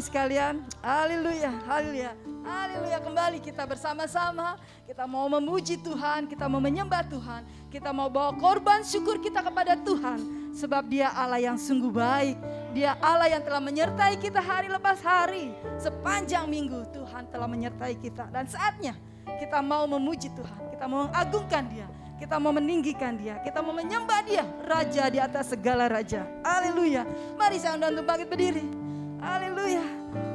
[0.00, 0.64] Sekalian.
[0.80, 2.16] Haleluya, haleluya.
[2.40, 4.56] Haleluya kembali kita bersama-sama.
[4.88, 7.44] Kita mau memuji Tuhan, kita mau menyembah Tuhan.
[7.68, 10.50] Kita mau bawa korban syukur kita kepada Tuhan.
[10.56, 12.40] Sebab dia Allah yang sungguh baik.
[12.72, 15.52] Dia Allah yang telah menyertai kita hari lepas hari.
[15.76, 18.32] Sepanjang minggu Tuhan telah menyertai kita.
[18.32, 18.96] Dan saatnya
[19.36, 20.74] kita mau memuji Tuhan.
[20.74, 21.86] Kita mau mengagungkan dia.
[22.16, 23.36] Kita mau meninggikan dia.
[23.44, 24.48] Kita mau menyembah dia.
[24.64, 26.24] Raja di atas segala raja.
[26.40, 27.04] Haleluya.
[27.36, 28.79] Mari saya undang untuk bangkit berdiri.
[29.20, 29.84] Haleluya.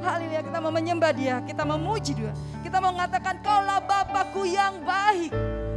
[0.05, 0.41] Haleluya.
[0.45, 1.35] Kita mau menyembah dia.
[1.41, 2.31] Kita mau memuji dia.
[2.61, 5.33] Kita mau mengatakan kaulah Bapakku yang baik.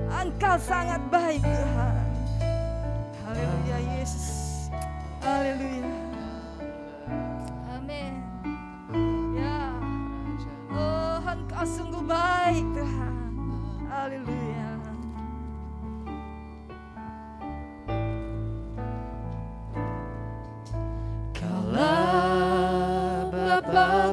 [0.09, 2.05] Engkau sangat baik Tuhan.
[3.25, 4.69] Haleluya Yesus.
[5.25, 5.92] Haleluya.
[7.77, 8.13] Amin.
[9.36, 9.73] Ya.
[10.73, 13.14] Oh engkau sungguh baik Tuhan.
[13.89, 14.37] Haleluya.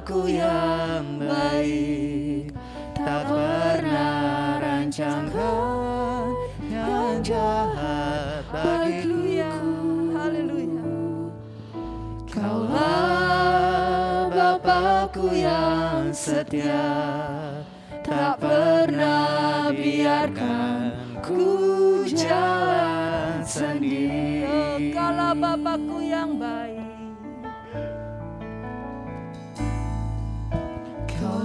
[0.05, 2.53] Bapakku yang baik.
[2.93, 6.29] Tak pernah rancangkan
[6.69, 9.49] yang jahat bagiku.
[10.13, 10.85] Haleluya.
[12.29, 16.85] Kaulah Bapakku yang setia.
[18.05, 24.93] Tak pernah biarkan ku jalan sendiri.
[24.93, 26.74] Engkaulah Bapakku yang baik.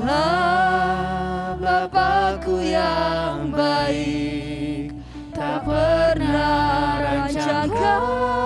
[0.00, 4.96] Kaulah Bapakku yang baik
[5.36, 8.39] Tak pernah rancangkan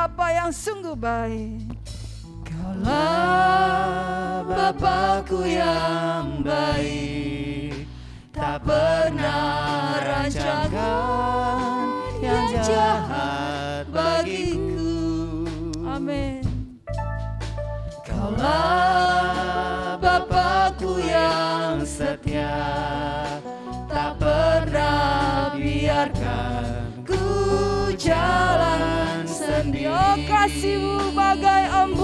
[0.00, 1.76] Bapa yang sungguh baik.
[2.48, 7.84] Kaulah Bapakku yang baik
[8.32, 11.84] Tak pernah rancangkan
[12.24, 15.04] yang jahat bagiku
[15.84, 16.48] Amin.
[18.00, 22.56] Kaulah Bapakku yang setia
[23.84, 27.20] Tak pernah biarkan ku
[28.00, 28.69] jalan
[30.18, 31.99] kasihmu bagai embun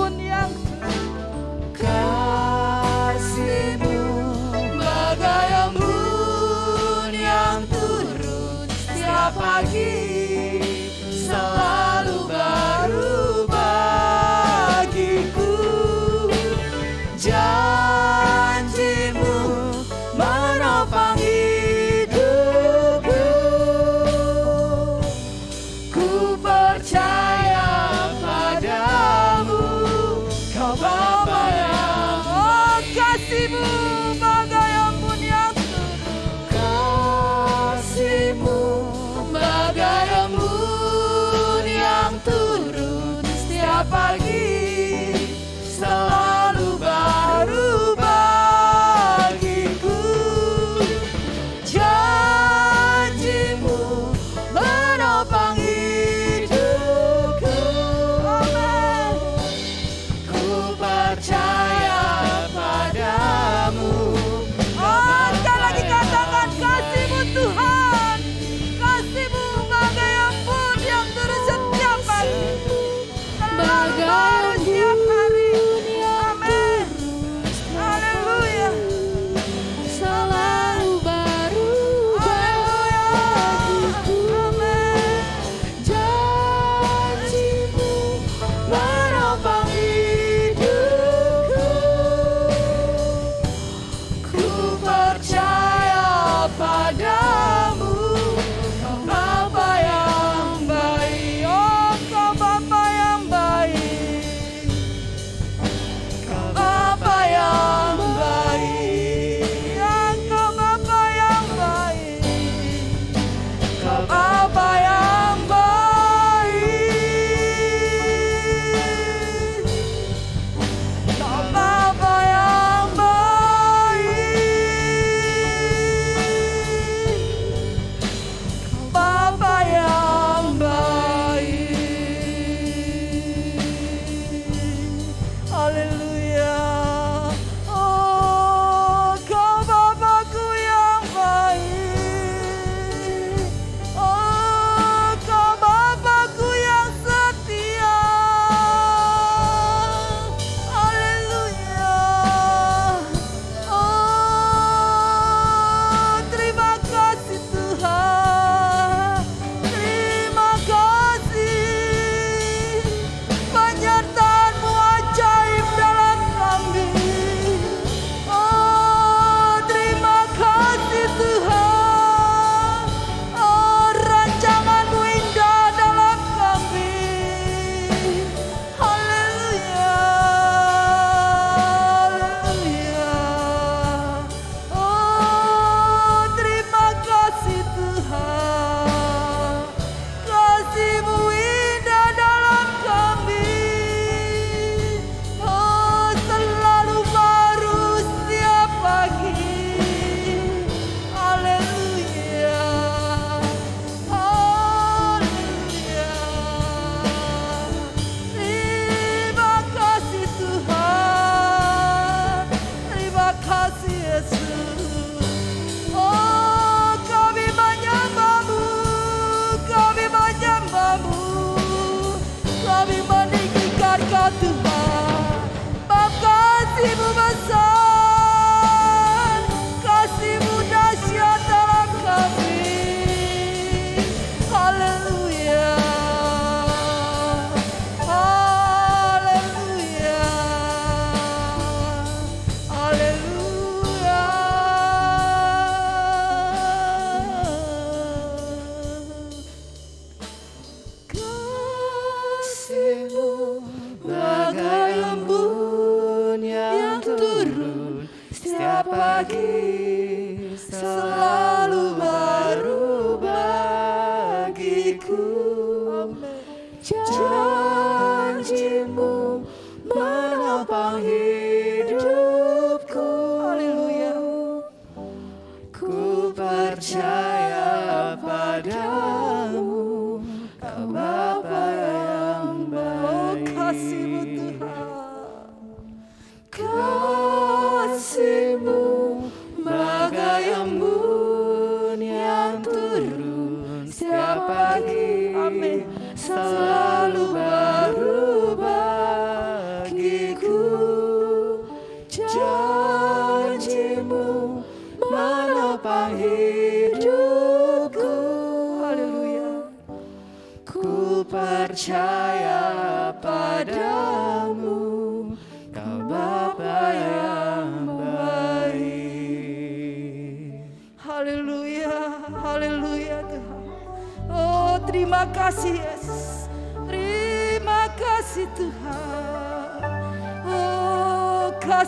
[296.31, 296.51] Amin.
[296.51, 296.86] Selalu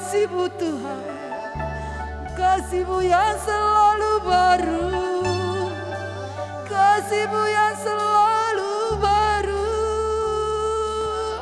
[0.08, 1.04] kasihmu Tuhan.
[2.32, 4.88] Kasihmu yang selalu baru.
[6.64, 8.72] Kasihmu yang selalu
[9.04, 9.68] baru.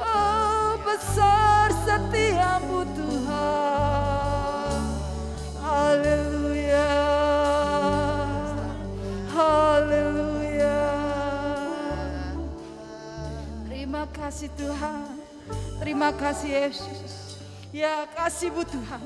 [0.03, 4.83] Oh besar setiamu Tuhan.
[5.63, 6.91] Haleluya.
[9.31, 10.83] Haleluya.
[13.71, 15.15] Terima kasih Tuhan.
[15.79, 17.06] Terima kasih Yesus.
[17.76, 19.04] Ya kasihmu Tuhan.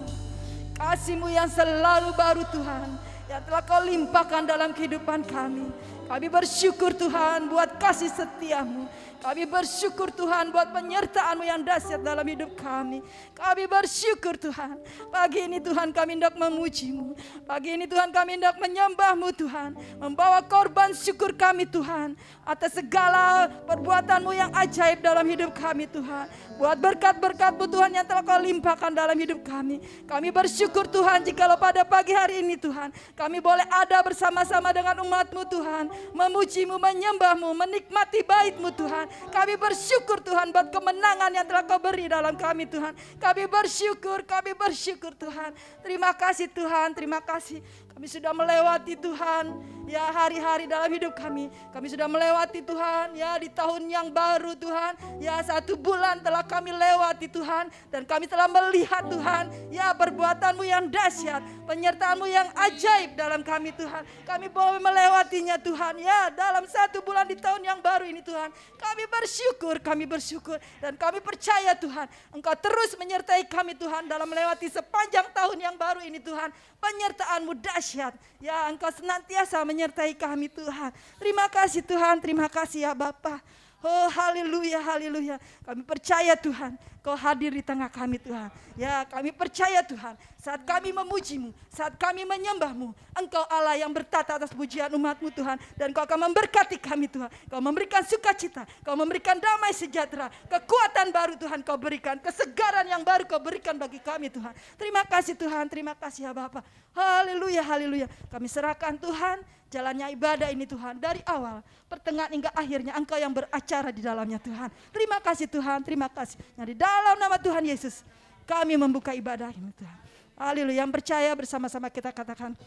[0.79, 3.03] Kasihmu yang selalu baru Tuhan.
[3.27, 5.75] Yang telah kau limpahkan dalam kehidupan kami.
[6.07, 8.87] Kami bersyukur Tuhan buat kasih setiamu.
[9.21, 13.05] Kami bersyukur Tuhan buat penyertaanmu yang dahsyat dalam hidup kami.
[13.37, 14.81] Kami bersyukur Tuhan.
[15.13, 17.13] Pagi ini Tuhan kami hendak memujimu.
[17.45, 19.77] Pagi ini Tuhan kami hendak menyembahmu Tuhan.
[20.01, 22.17] Membawa korban syukur kami Tuhan.
[22.49, 26.25] Atas segala perbuatanmu yang ajaib dalam hidup kami Tuhan.
[26.57, 29.85] Buat berkat-berkatmu Tuhan yang telah kau limpahkan dalam hidup kami.
[30.09, 32.89] Kami bersyukur Tuhan jikalau pada pagi hari ini Tuhan.
[33.13, 35.93] Kami boleh ada bersama-sama dengan umatmu Tuhan.
[36.17, 39.10] Memujimu, menyembahmu, menikmati baitmu Tuhan.
[39.31, 42.93] Kami bersyukur Tuhan buat kemenangan yang telah kau beri dalam kami Tuhan.
[43.19, 45.55] Kami bersyukur, kami bersyukur Tuhan.
[45.83, 47.61] Terima kasih Tuhan, terima kasih.
[47.91, 49.45] Kami sudah melewati Tuhan
[49.91, 51.51] ya hari-hari dalam hidup kami.
[51.75, 55.19] Kami sudah melewati Tuhan ya di tahun yang baru Tuhan.
[55.19, 57.67] Ya satu bulan telah kami lewati Tuhan.
[57.91, 61.43] Dan kami telah melihat Tuhan ya perbuatanmu yang dahsyat.
[61.67, 64.07] Penyertaanmu yang ajaib dalam kami Tuhan.
[64.23, 68.55] Kami boleh melewatinya Tuhan ya dalam satu bulan di tahun yang baru ini Tuhan.
[68.79, 70.63] Kami bersyukur, kami bersyukur.
[70.79, 76.05] Dan kami percaya Tuhan Engkau terus menyertai kami Tuhan dalam melewati sepanjang tahun yang baru
[76.05, 76.53] ini Tuhan.
[76.79, 78.15] Penyertaanmu dahsyat.
[78.39, 79.80] Ya engkau senantiasa menyertai
[80.19, 80.91] kami Tuhan.
[81.17, 83.41] Terima kasih Tuhan, terima kasih ya Bapak.
[83.81, 85.41] Oh haleluya, haleluya.
[85.65, 88.53] Kami percaya Tuhan, Kau hadir di tengah kami Tuhan.
[88.77, 94.53] Ya kami percaya Tuhan, saat kami memujimu, saat kami menyembahmu, Engkau Allah yang bertata atas
[94.53, 95.57] pujian umatmu Tuhan.
[95.81, 97.33] Dan Kau akan memberkati kami Tuhan.
[97.49, 103.25] Kau memberikan sukacita, Kau memberikan damai sejahtera, kekuatan baru Tuhan Kau berikan, kesegaran yang baru
[103.25, 104.53] Kau berikan bagi kami Tuhan.
[104.77, 106.61] Terima kasih Tuhan, terima kasih ya Bapak.
[106.93, 108.13] Haleluya, haleluya.
[108.29, 113.95] Kami serahkan Tuhan jalannya ibadah ini Tuhan dari awal pertengahan hingga akhirnya Engkau yang beracara
[113.95, 114.69] di dalamnya Tuhan.
[114.91, 116.37] Terima kasih Tuhan, terima kasih.
[116.59, 118.03] Yang di dalam nama Tuhan Yesus
[118.45, 119.99] kami membuka ibadah ini Tuhan.
[120.35, 120.83] Haleluya.
[120.83, 122.59] Yang percaya bersama-sama kita katakan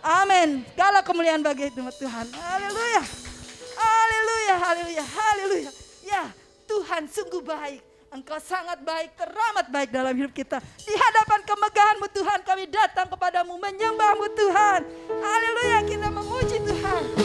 [0.00, 0.62] amin.
[0.72, 2.26] Segala kemuliaan bagi Tuhan.
[2.30, 3.02] Haleluya.
[3.74, 5.70] Haleluya, haleluya, haleluya.
[6.06, 6.24] Ya,
[6.70, 7.82] Tuhan sungguh baik.
[8.14, 10.62] Engkau sangat baik, teramat baik dalam hidup kita.
[10.78, 14.80] Di hadapan kemegahanmu Tuhan, kami datang kepadamu menyembahmu Tuhan.
[15.18, 16.33] Haleluya, kita memuji
[16.84, 17.23] Tuhan.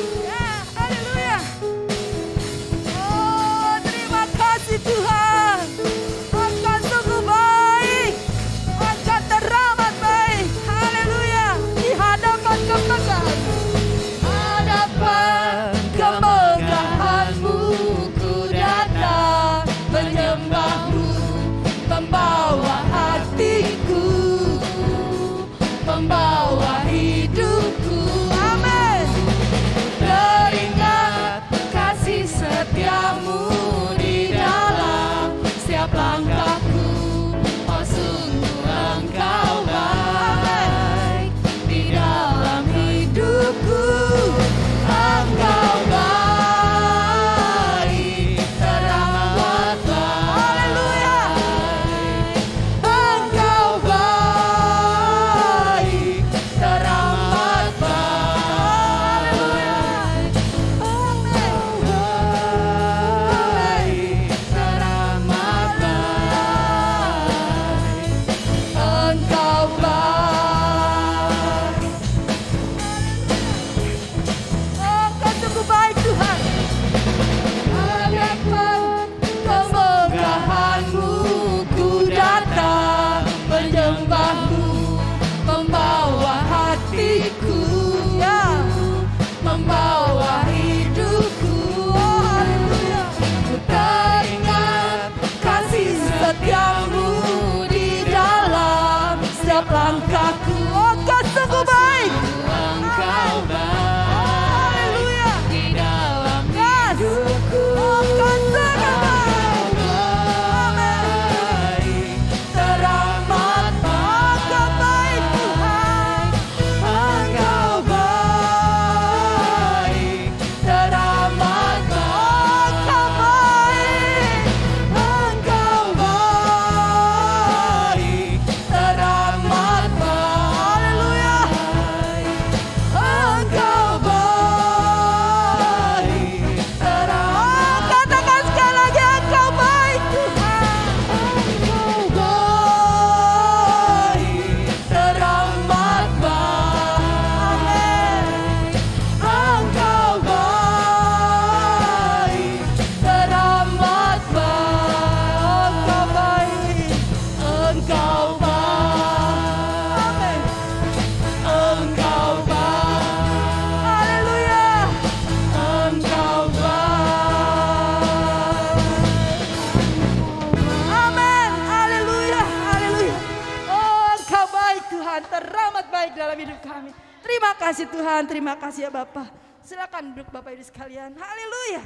[177.70, 179.30] kasih Tuhan, terima kasih ya Bapak.
[179.62, 181.14] Silakan duduk Bapak Ibu sekalian.
[181.14, 181.86] Haleluya.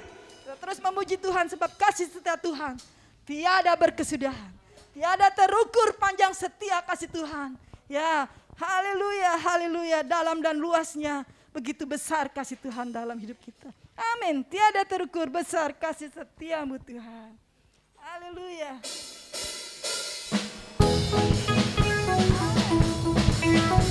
[0.55, 2.79] Terus memuji Tuhan sebab kasih setia Tuhan.
[3.27, 4.51] Tiada berkesudahan.
[4.95, 7.59] Tiada terukur panjang setia kasih Tuhan.
[7.91, 9.99] Ya, haleluya, haleluya.
[10.07, 13.67] Dalam dan luasnya begitu besar kasih Tuhan dalam hidup kita.
[14.15, 14.39] Amin.
[14.47, 17.35] Tiada terukur besar kasih setiamu Tuhan.
[17.99, 18.79] Haleluya.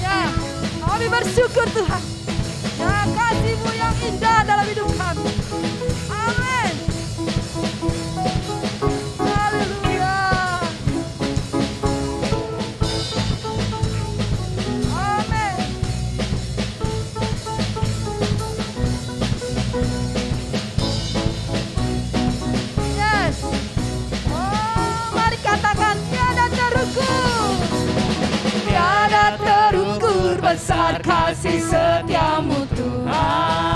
[0.01, 0.42] Ya.
[0.83, 2.03] Kami bersyukur Tuhan.
[2.79, 5.31] Ya kasihmu yang indah dalam hidup kami.
[6.11, 6.62] Amin.
[30.53, 33.72] besar kasih setiamu Tuhan.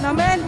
[0.00, 0.47] cho nó man.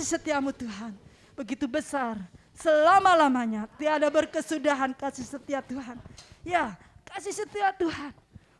[0.00, 0.96] Kasih setiamu Tuhan
[1.36, 2.16] begitu besar
[2.56, 3.68] selama-lamanya.
[3.76, 6.00] Tiada berkesudahan kasih setia Tuhan.
[6.40, 6.72] Ya,
[7.04, 8.08] kasih setia Tuhan.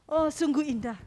[0.05, 1.01] Oh, sungguh indah.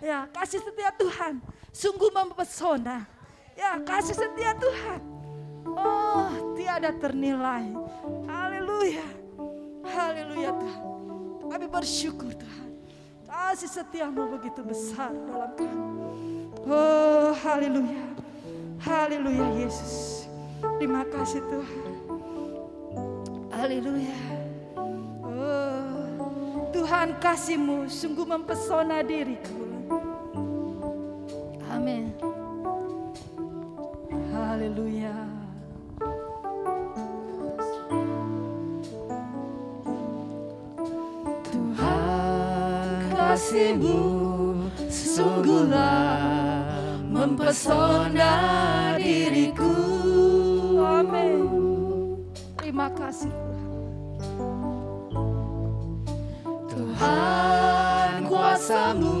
[0.00, 1.36] Ya, kasih setia Tuhan
[1.68, 3.04] sungguh mempesona.
[3.52, 5.04] Ya, kasih setia Tuhan.
[5.68, 7.76] Oh, tiada ternilai.
[8.24, 9.04] Haleluya.
[9.84, 10.82] Haleluya Tuhan.
[11.52, 12.68] Kami bersyukur Tuhan.
[13.28, 15.76] Kasih setiamu begitu besar dalam kami.
[16.72, 18.14] Oh, haleluya.
[18.84, 20.28] Haleluya Yesus.
[20.76, 21.84] Terima kasih Tuhan.
[23.48, 24.20] Haleluya.
[25.24, 29.64] Oh, Tuhan kasihmu sungguh mempesona diriku.
[31.72, 32.12] Amin.
[34.36, 35.16] Haleluya.
[41.48, 43.96] Tuhan kasihmu
[44.92, 46.53] sungguhlah
[47.24, 48.32] mempesona
[49.00, 49.72] diriku.
[50.84, 51.48] Amin.
[52.60, 53.32] Terima kasih
[56.68, 59.16] Tuhan kuasamu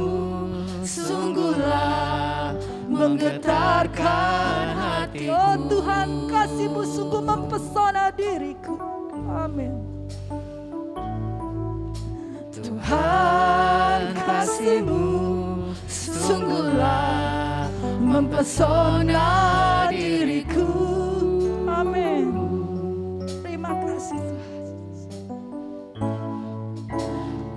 [0.84, 2.52] sungguhlah
[2.92, 5.32] menggetarkan hatiku.
[5.32, 8.76] Oh Tuhan kasihmu sungguh mempesona diriku.
[9.32, 9.72] Amin.
[12.52, 15.04] Tuhan kasihmu
[15.88, 17.43] sungguhlah
[18.14, 20.70] mempesona diriku.
[21.66, 22.30] Amin.
[23.42, 24.54] Terima kasih Tuhan.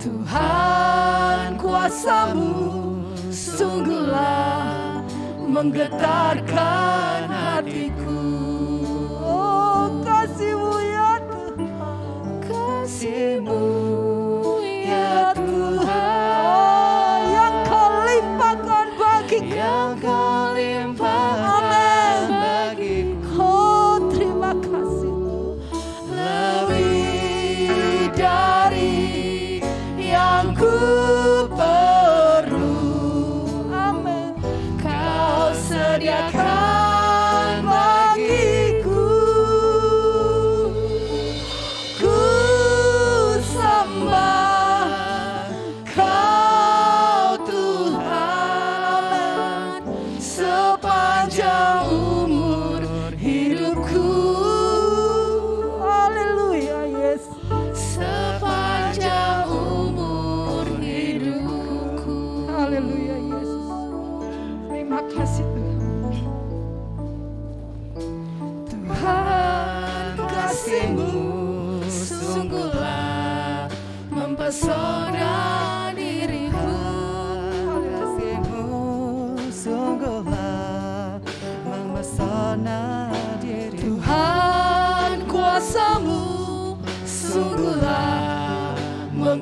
[0.02, 2.50] Tuhan kuasamu
[3.30, 4.98] sungguhlah
[5.46, 8.18] menggetarkan hatiku.
[9.22, 13.62] Oh kasihmu ya Tuhan, kasihmu
[14.66, 19.54] ya Tuhan yang kau limpahkan bagiku.
[19.54, 20.47] Yang kau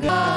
[0.06, 0.35] menggerakkan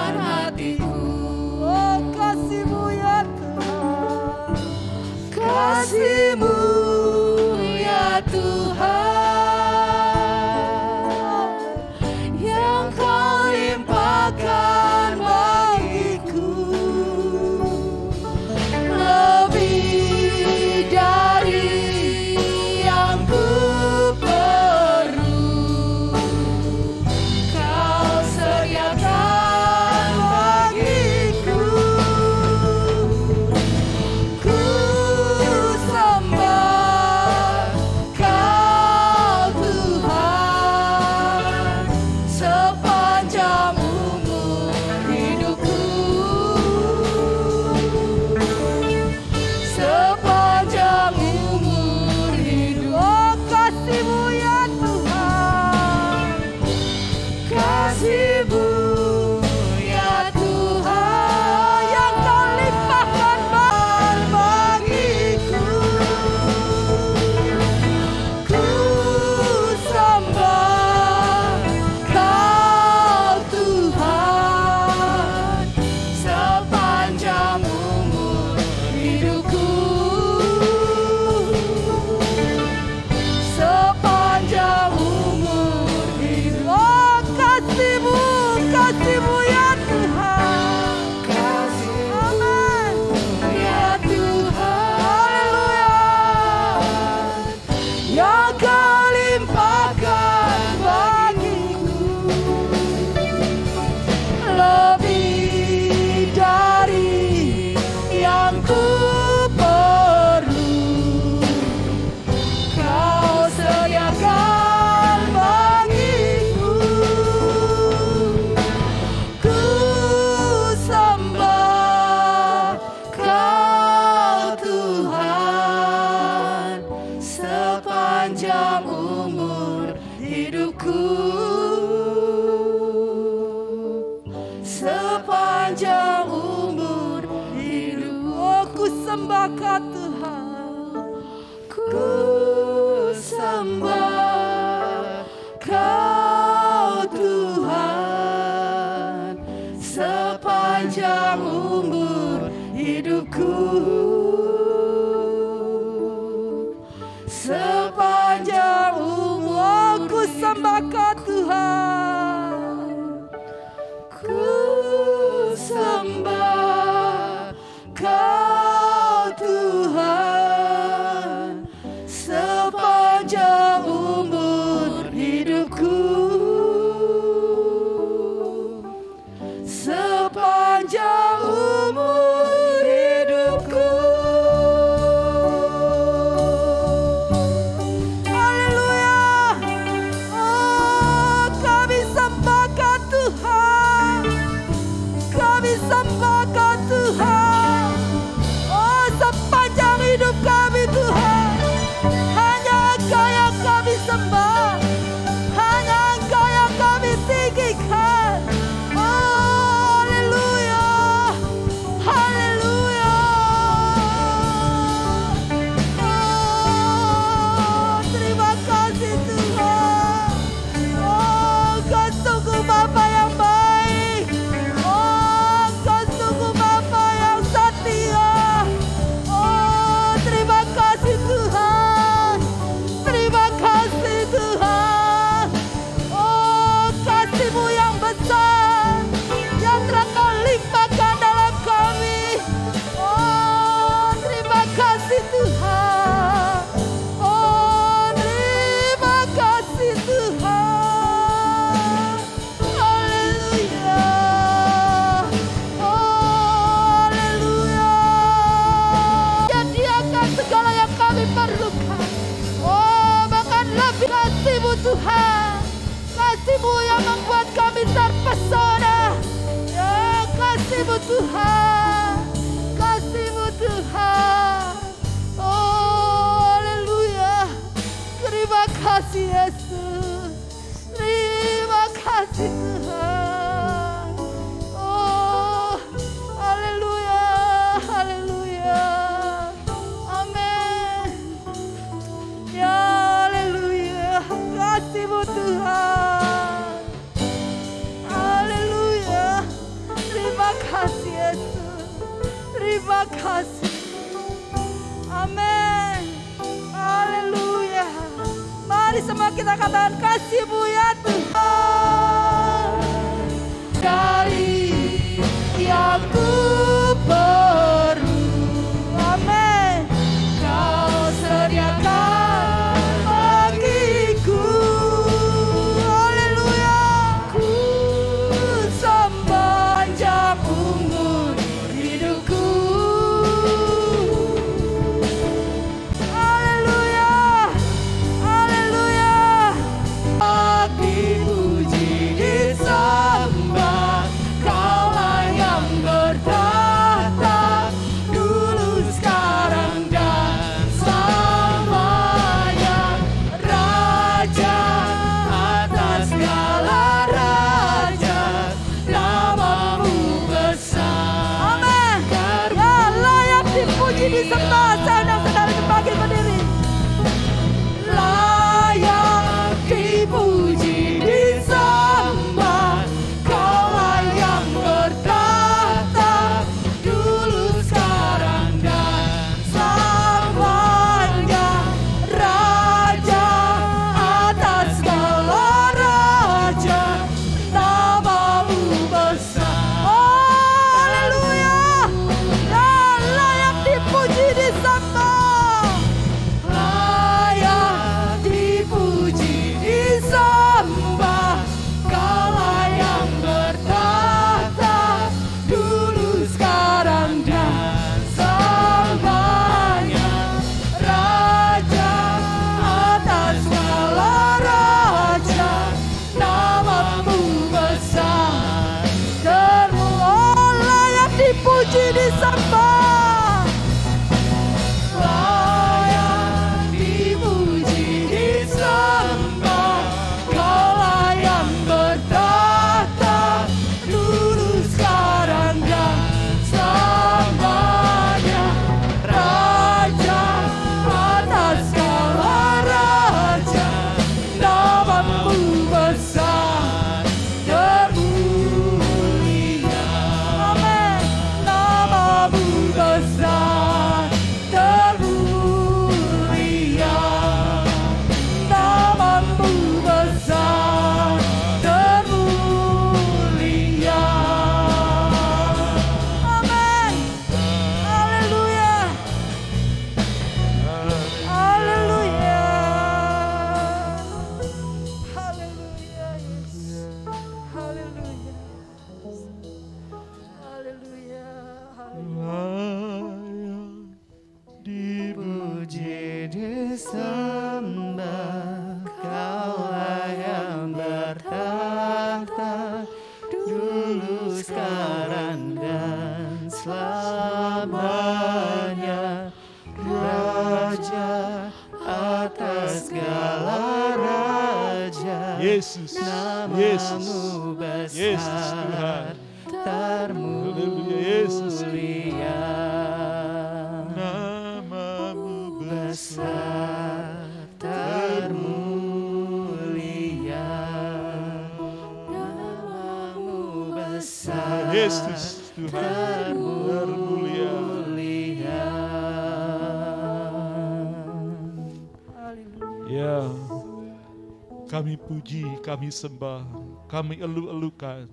[535.08, 536.43] puji, kami sembah,
[536.89, 538.10] kami elu-elukan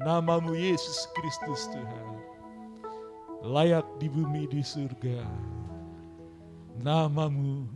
[0.00, 2.08] namamu Yesus Kristus Tuhan.
[3.46, 5.24] Layak di bumi di surga.
[6.82, 7.68] Namamu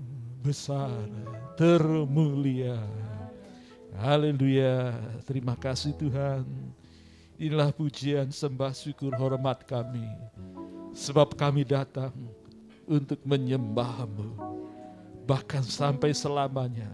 [0.43, 1.09] besar,
[1.57, 2.77] termulia.
[3.97, 4.97] Haleluya.
[5.25, 6.45] Terima kasih Tuhan.
[7.41, 10.05] Inilah pujian, sembah, syukur, hormat kami.
[10.93, 12.13] Sebab kami datang
[12.85, 14.35] untuk menyembahmu
[15.25, 16.91] bahkan sampai selamanya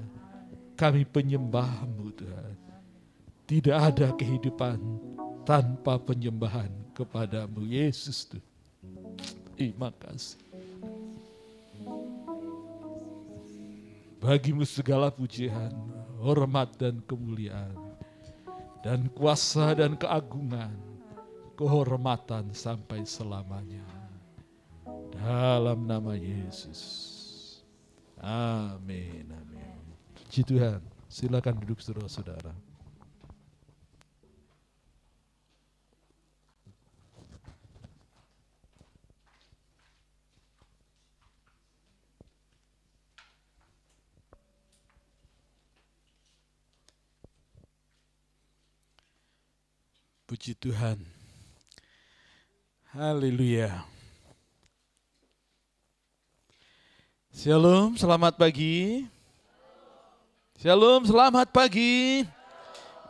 [0.77, 2.57] kami penyembahmu Tuhan.
[3.49, 4.79] Tidak ada kehidupan
[5.49, 8.45] tanpa penyembahan kepadamu Yesus Tuhan.
[9.57, 10.45] Terima kasih.
[14.20, 15.72] Bagimu segala pujian,
[16.20, 17.79] hormat dan kemuliaan,
[18.83, 20.74] dan kuasa dan keagungan,
[21.55, 23.87] kehormatan sampai selamanya.
[25.14, 26.83] Dalam nama Yesus.
[28.20, 29.56] Amin, amin.
[30.27, 32.51] Puji Tuhan, silakan duduk saudara-saudara.
[50.27, 50.99] Puji Tuhan.
[52.91, 53.87] Haleluya.
[57.31, 59.07] Shalom, selamat pagi.
[60.57, 62.25] Shalom, selamat pagi.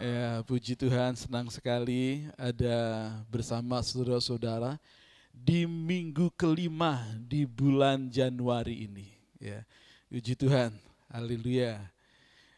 [0.02, 4.82] Ya, puji Tuhan, senang sekali ada bersama saudara-saudara
[5.30, 9.14] di minggu kelima di bulan Januari ini.
[9.38, 9.62] Ya,
[10.10, 10.74] puji Tuhan,
[11.06, 11.86] haleluya.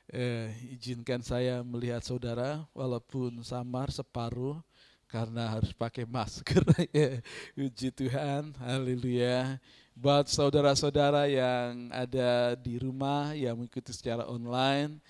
[0.09, 4.57] Eh, izinkan saya melihat saudara walaupun samar separuh
[5.05, 6.65] karena harus pakai masker.
[6.97, 7.21] ya,
[7.53, 9.61] puji Tuhan, haleluya
[9.99, 15.03] buat saudara-saudara yang ada di rumah yang mengikuti secara online,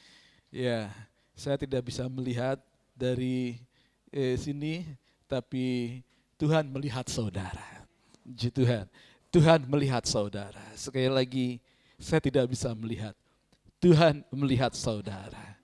[0.49, 0.89] ya
[1.36, 2.57] saya tidak bisa melihat
[2.97, 3.61] dari
[4.09, 4.89] eh, sini,
[5.28, 6.01] tapi
[6.41, 7.84] Tuhan melihat saudara.
[8.24, 8.89] Puji Tuhan,
[9.28, 10.64] Tuhan melihat saudara.
[10.72, 11.49] Sekali lagi,
[12.01, 13.12] saya tidak bisa melihat.
[13.84, 15.61] Tuhan melihat saudara.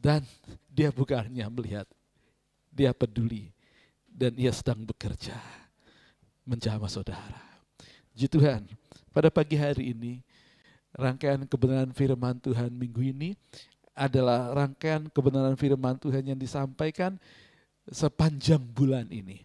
[0.00, 0.24] Dan
[0.72, 1.84] dia bukan hanya melihat,
[2.72, 3.52] dia peduli.
[4.08, 5.36] Dan ia sedang bekerja
[6.48, 7.49] menjamah saudara.
[8.20, 8.68] Puji Tuhan,
[9.16, 10.20] pada pagi hari ini
[10.92, 13.32] rangkaian kebenaran firman Tuhan minggu ini
[13.96, 17.16] adalah rangkaian kebenaran firman Tuhan yang disampaikan
[17.88, 19.40] sepanjang bulan ini.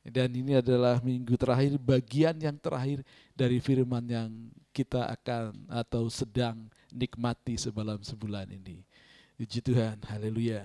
[0.00, 3.04] Dan ini adalah minggu terakhir, bagian yang terakhir
[3.36, 4.32] dari firman yang
[4.72, 8.80] kita akan atau sedang nikmati sebalam sebulan ini.
[9.36, 10.64] Puji Tuhan, haleluya.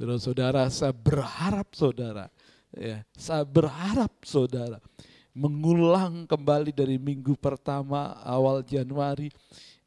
[0.00, 2.32] Saudara-saudara, saya berharap saudara,
[2.72, 4.80] ya, saya berharap saudara
[5.30, 9.30] mengulang kembali dari minggu pertama awal Januari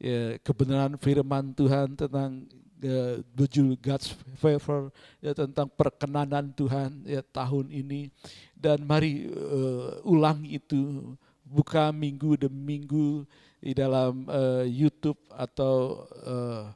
[0.00, 2.48] ya, kebenaran firman Tuhan tentang
[2.80, 4.88] ya, berjudul God's favor
[5.20, 8.08] ya tentang perkenanan Tuhan ya tahun ini.
[8.56, 11.12] Dan mari uh, ulang itu
[11.44, 13.28] buka minggu demi minggu
[13.60, 16.72] di dalam uh, YouTube atau uh,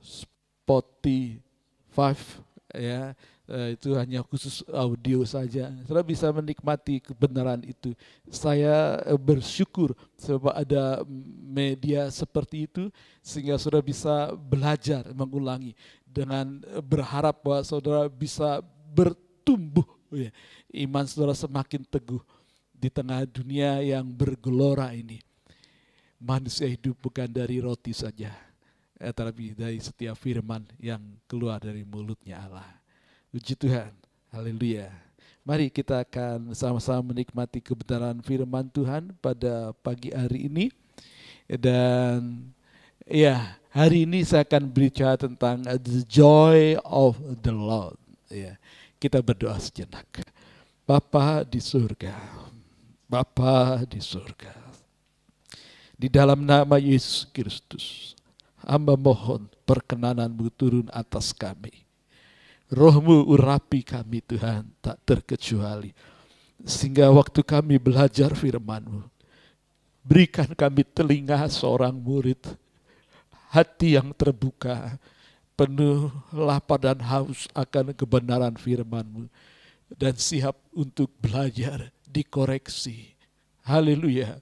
[0.00, 2.12] Spotify
[2.76, 3.16] ya
[3.50, 5.74] Uh, itu hanya khusus audio saja.
[5.82, 7.98] Saudara bisa menikmati kebenaran itu.
[8.30, 11.02] Saya uh, bersyukur sebab ada
[11.50, 15.74] media seperti itu sehingga saudara bisa belajar mengulangi
[16.06, 18.62] dengan berharap bahwa saudara bisa
[18.94, 20.30] bertumbuh ya.
[20.70, 22.22] Iman saudara semakin teguh
[22.70, 25.18] di tengah dunia yang bergelora ini.
[26.22, 28.30] Manusia hidup bukan dari roti saja,
[28.94, 32.79] tetapi dari setiap firman yang keluar dari mulutnya Allah.
[33.30, 33.94] Puji Tuhan.
[34.34, 34.90] Haleluya.
[35.46, 40.66] Mari kita akan sama-sama menikmati kebenaran firman Tuhan pada pagi hari ini.
[41.46, 42.50] Dan
[43.06, 47.14] ya, hari ini saya akan berbicara tentang the joy of
[47.46, 47.94] the Lord.
[48.26, 48.58] Ya,
[48.98, 50.10] kita berdoa sejenak.
[50.82, 52.18] Bapa di surga.
[53.06, 54.58] Bapa di surga.
[55.94, 58.18] Di dalam nama Yesus Kristus,
[58.66, 61.89] hamba mohon perkenananmu turun atas kami
[62.70, 65.90] Rohmu urapi kami Tuhan tak terkecuali.
[66.62, 69.10] Sehingga waktu kami belajar firmanmu,
[70.06, 72.38] berikan kami telinga seorang murid,
[73.50, 74.94] hati yang terbuka,
[75.58, 79.26] penuh lapar dan haus akan kebenaran firman-Mu
[79.98, 83.18] dan siap untuk belajar, dikoreksi.
[83.66, 84.38] Haleluya.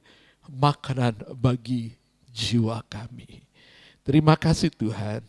[0.48, 1.96] Makanan bagi
[2.32, 3.44] jiwa kami.
[4.04, 5.24] Terima kasih Tuhan.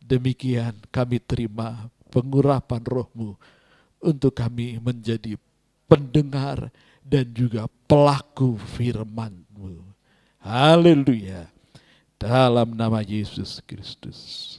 [0.00, 3.36] Demikian kami terima pengurapan rohmu
[4.00, 5.36] untuk kami menjadi
[5.88, 6.72] pendengar
[7.04, 9.80] dan juga pelaku firman-Mu.
[10.44, 11.48] Haleluya.
[12.18, 14.58] Dalam nama Yesus Kristus.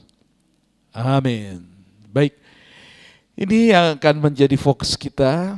[0.90, 1.62] Amin.
[2.10, 2.34] Baik.
[3.38, 5.56] Ini yang akan menjadi fokus kita,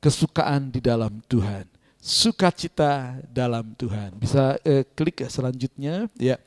[0.00, 1.77] kesukaan di dalam Tuhan.
[2.08, 4.16] Sukacita dalam Tuhan.
[4.16, 6.40] Bisa eh, klik selanjutnya ya.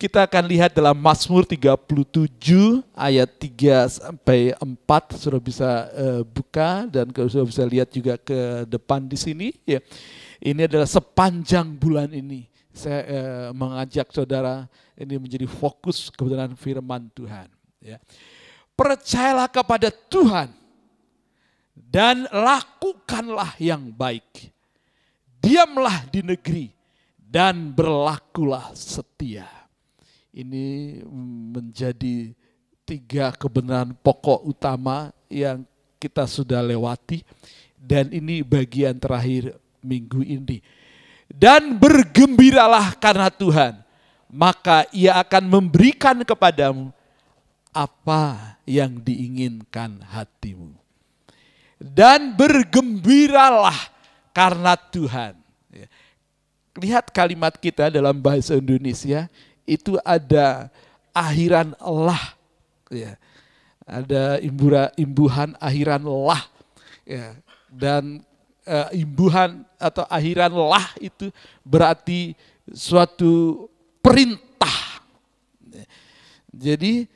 [0.00, 7.12] Kita akan lihat dalam Mazmur 37 ayat 3 sampai 4 sudah bisa eh, buka dan
[7.28, 9.84] sudah bisa lihat juga ke depan di sini ya.
[10.40, 14.64] Ini adalah sepanjang bulan ini saya eh, mengajak saudara
[14.96, 17.52] ini menjadi fokus kebenaran firman Tuhan
[17.84, 18.00] ya.
[18.72, 20.48] Percayalah kepada Tuhan
[21.76, 24.51] dan lakukanlah yang baik.
[25.42, 26.70] Diamlah di negeri
[27.18, 29.50] dan berlakulah setia.
[30.30, 31.02] Ini
[31.50, 32.30] menjadi
[32.86, 35.66] tiga kebenaran pokok utama yang
[35.98, 37.26] kita sudah lewati
[37.74, 40.62] dan ini bagian terakhir minggu ini.
[41.26, 43.82] Dan bergembiralah karena Tuhan,
[44.30, 46.94] maka ia akan memberikan kepadamu
[47.74, 50.76] apa yang diinginkan hatimu.
[51.82, 53.91] Dan bergembiralah
[54.32, 55.36] karena Tuhan.
[55.72, 55.88] Ya.
[56.76, 59.28] Lihat kalimat kita dalam bahasa Indonesia
[59.68, 60.72] itu ada
[61.12, 62.20] akhiran Allah.
[62.88, 63.20] Ya.
[63.84, 66.42] Ada imbura, imbuhan akhiran lah.
[67.04, 67.36] Ya.
[67.68, 68.24] Dan
[68.64, 71.28] uh, imbuhan atau akhiran lah itu
[71.64, 72.32] berarti
[72.72, 73.68] suatu
[74.00, 74.50] perintah.
[76.52, 77.08] Jadi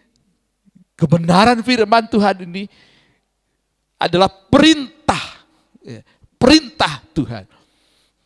[0.97, 2.65] kebenaran firman Tuhan ini
[4.01, 5.45] adalah perintah.
[6.37, 7.45] Ya perintah Tuhan.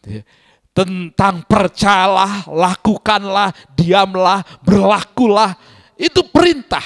[0.05, 0.23] Ya.
[0.71, 5.55] Tentang percayalah, lakukanlah, diamlah, berlakulah.
[5.95, 6.83] Itu perintah.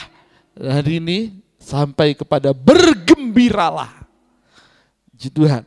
[0.57, 1.19] Hari ini
[1.61, 4.05] sampai kepada bergembiralah.
[5.25, 5.65] Tuhan.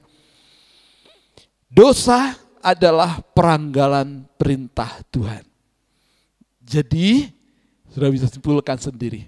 [1.65, 5.41] Dosa adalah peranggalan perintah Tuhan.
[6.61, 7.25] Jadi
[7.89, 9.25] sudah bisa simpulkan sendiri.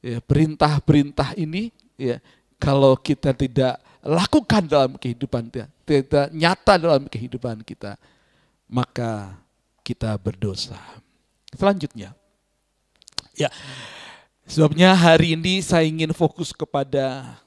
[0.00, 1.68] Ya, perintah-perintah ini
[2.00, 2.22] ya
[2.56, 7.98] kalau kita tidak lakukan dalam kehidupan kita, nyata dalam kehidupan kita,
[8.70, 9.34] maka
[9.82, 10.78] kita berdosa.
[11.50, 12.14] Selanjutnya,
[13.34, 13.50] ya,
[14.46, 17.38] sebabnya hari ini saya ingin fokus kepada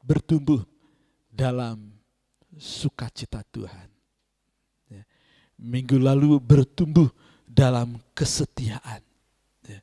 [0.00, 0.64] bertumbuh
[1.28, 1.92] dalam
[2.58, 3.88] sukacita Tuhan.
[4.90, 5.06] Ya.
[5.54, 7.06] Minggu lalu bertumbuh
[7.46, 9.04] dalam kesetiaan.
[9.62, 9.80] Ya.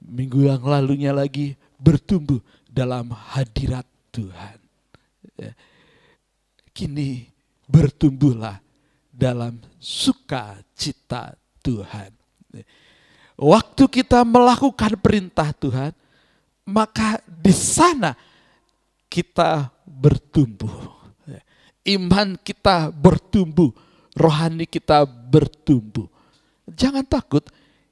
[0.00, 4.63] Minggu yang lalunya lagi bertumbuh dalam hadirat Tuhan.
[5.38, 5.52] Ya.
[6.74, 7.30] Kini
[7.70, 8.58] bertumbuhlah
[9.10, 12.10] dalam sukacita Tuhan.
[12.54, 12.64] Ya.
[13.34, 15.90] Waktu kita melakukan perintah Tuhan,
[16.62, 18.14] maka di sana
[19.10, 20.70] kita bertumbuh.
[21.26, 21.40] Ya.
[21.98, 23.74] Iman kita bertumbuh,
[24.14, 26.06] rohani kita bertumbuh.
[26.70, 27.44] Jangan takut.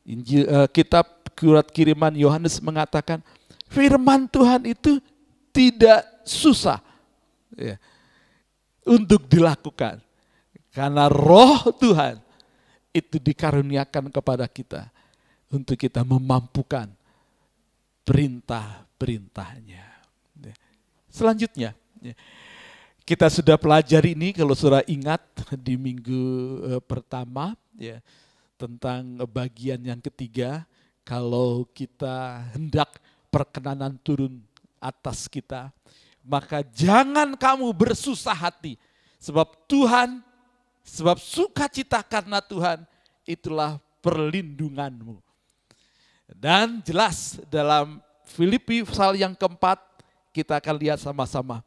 [0.03, 3.19] Injil, uh, kitab surat kiriman Yohanes mengatakan
[3.67, 5.03] firman Tuhan itu
[5.51, 6.79] tidak susah
[7.57, 7.77] ya,
[8.87, 10.01] untuk dilakukan.
[10.73, 12.17] Karena roh Tuhan
[12.93, 14.89] itu dikaruniakan kepada kita
[15.53, 16.89] untuk kita memampukan
[18.09, 19.85] perintah-perintahnya.
[20.41, 20.55] Ya.
[21.13, 22.15] Selanjutnya, ya,
[23.03, 25.21] kita sudah pelajari ini kalau sudah ingat
[25.61, 26.23] di minggu
[26.73, 27.99] eh, pertama ya
[28.57, 30.63] tentang bagian yang ketiga
[31.03, 32.95] kalau kita hendak
[33.27, 34.39] perkenanan turun
[34.79, 35.75] atas kita
[36.23, 38.79] maka jangan kamu bersusah hati.
[39.23, 40.23] Sebab Tuhan,
[40.83, 42.83] sebab sukacita karena Tuhan,
[43.23, 45.19] itulah perlindunganmu.
[46.33, 49.79] Dan jelas dalam Filipi pasal yang keempat,
[50.33, 51.61] kita akan lihat sama-sama.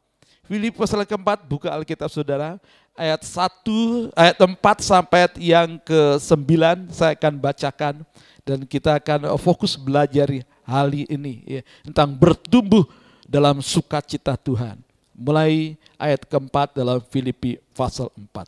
[0.44, 2.58] Filipi pasal keempat, buka Alkitab saudara,
[2.98, 6.50] ayat 1, ayat 4 sampai ayat yang ke-9
[6.90, 7.94] saya akan bacakan
[8.42, 10.30] dan kita akan fokus belajar
[10.64, 12.86] hal ini ya, tentang bertumbuh
[13.26, 14.78] dalam sukacita Tuhan.
[15.12, 18.46] Mulai ayat keempat dalam Filipi pasal 4.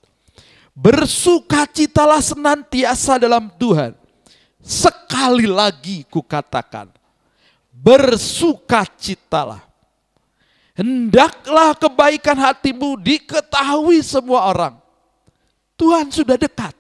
[0.78, 3.98] Bersukacitalah senantiasa dalam Tuhan.
[4.62, 6.86] Sekali lagi kukatakan,
[7.74, 9.66] bersukacitalah.
[10.78, 14.78] Hendaklah kebaikan hatimu diketahui semua orang.
[15.74, 16.74] Tuhan sudah dekat.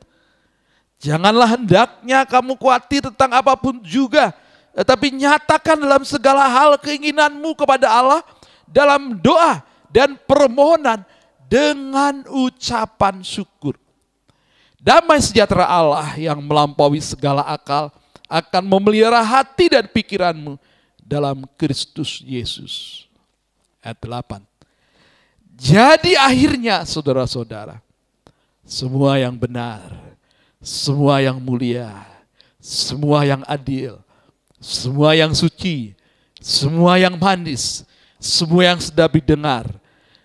[1.02, 4.34] Janganlah hendaknya kamu khawatir tentang apa pun juga
[4.78, 8.22] tetapi nyatakan dalam segala hal keinginanmu kepada Allah
[8.62, 9.58] dalam doa
[9.90, 11.02] dan permohonan
[11.50, 13.74] dengan ucapan syukur.
[14.78, 17.90] Damai sejahtera Allah yang melampaui segala akal
[18.30, 20.54] akan memelihara hati dan pikiranmu
[21.02, 23.08] dalam Kristus Yesus.
[23.82, 24.46] Ayat 8.
[25.58, 27.82] Jadi akhirnya saudara-saudara,
[28.62, 29.90] semua yang benar,
[30.62, 32.06] semua yang mulia,
[32.62, 33.98] semua yang adil,
[34.58, 35.94] semua yang suci,
[36.38, 37.86] semua yang manis,
[38.18, 39.66] semua yang sedap didengar,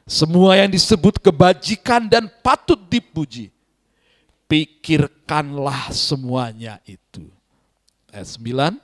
[0.04, 3.54] semua yang disebut kebajikan dan patut dipuji.
[4.50, 7.26] Pikirkanlah semuanya itu.
[8.14, 8.78] Ayat 9.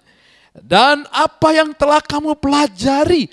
[0.65, 3.29] Dan apa yang telah kamu pelajari,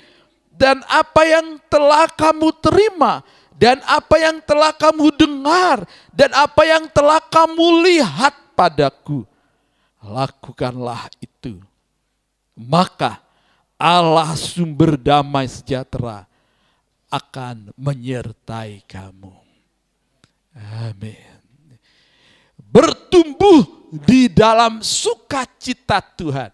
[0.53, 3.25] dan apa yang telah kamu terima,
[3.57, 9.25] dan apa yang telah kamu dengar, dan apa yang telah kamu lihat padaku,
[10.01, 11.36] lakukanlah itu.
[12.57, 13.21] Maka
[13.77, 16.25] Allah sumber damai sejahtera
[17.13, 19.31] akan menyertai kamu.
[20.57, 21.37] Amin.
[22.57, 26.51] Bertumbuh di dalam sukacita Tuhan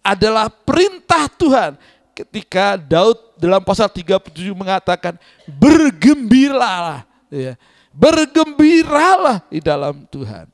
[0.00, 1.76] adalah perintah Tuhan
[2.14, 7.58] ketika Daud dalam pasal 37 mengatakan bergembiralah ya.
[7.90, 10.46] Bergembiralah di dalam Tuhan.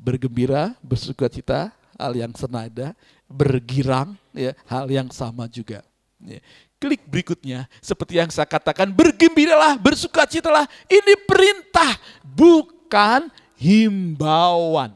[0.00, 2.96] Bergembira, bersukacita, hal yang senada,
[3.34, 5.82] bergirang ya, hal yang sama juga.
[6.22, 6.38] Ya.
[6.78, 10.68] Klik berikutnya, seperti yang saya katakan, bergembiralah, bersukacitalah.
[10.86, 14.94] Ini perintah, bukan himbauan.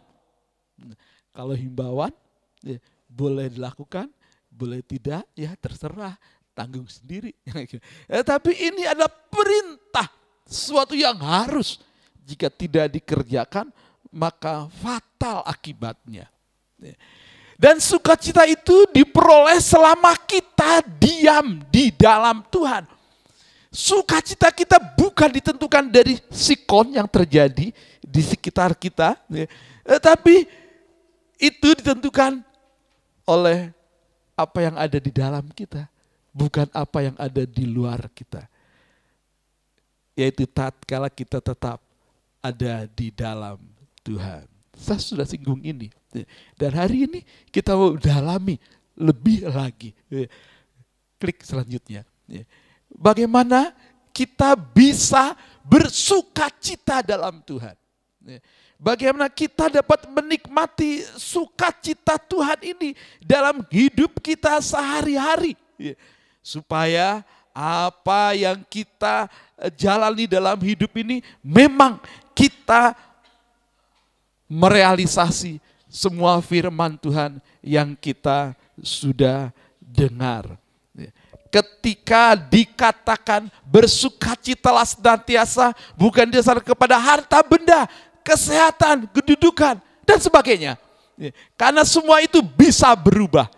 [1.32, 2.12] Kalau himbauan,
[2.62, 2.78] ya,
[3.08, 4.10] boleh dilakukan,
[4.52, 6.14] boleh tidak, ya terserah,
[6.52, 7.32] tanggung sendiri.
[8.10, 10.12] ya, tapi ini adalah perintah,
[10.44, 11.80] sesuatu yang harus.
[12.28, 13.72] Jika tidak dikerjakan,
[14.12, 16.28] maka fatal akibatnya.
[16.76, 16.96] Ya.
[17.58, 22.86] Dan sukacita itu diperoleh selama kita diam di dalam Tuhan.
[23.74, 29.50] Sukacita kita bukan ditentukan dari sikon yang terjadi di sekitar kita, ya.
[29.98, 30.46] tapi
[31.36, 32.46] itu ditentukan
[33.26, 33.74] oleh
[34.38, 35.90] apa yang ada di dalam kita,
[36.30, 38.46] bukan apa yang ada di luar kita.
[40.14, 41.82] Yaitu tatkala kita tetap
[42.38, 43.58] ada di dalam
[44.06, 44.46] Tuhan.
[44.78, 45.97] Saya sudah singgung ini.
[46.56, 47.20] Dan hari ini
[47.52, 48.56] kita mau dalami
[48.96, 49.92] lebih lagi.
[51.20, 52.06] Klik selanjutnya.
[52.88, 53.76] Bagaimana
[54.12, 57.76] kita bisa bersuka cita dalam Tuhan.
[58.78, 65.58] Bagaimana kita dapat menikmati sukacita Tuhan ini dalam hidup kita sehari-hari.
[66.42, 69.26] Supaya apa yang kita
[69.74, 71.98] jalani dalam hidup ini memang
[72.30, 72.94] kita
[74.46, 80.60] merealisasi semua firman Tuhan yang kita sudah dengar.
[81.48, 87.88] Ketika dikatakan bersukacitalah senantiasa bukan dasar kepada harta benda,
[88.20, 90.76] kesehatan, kedudukan, dan sebagainya.
[91.56, 93.48] Karena semua itu bisa berubah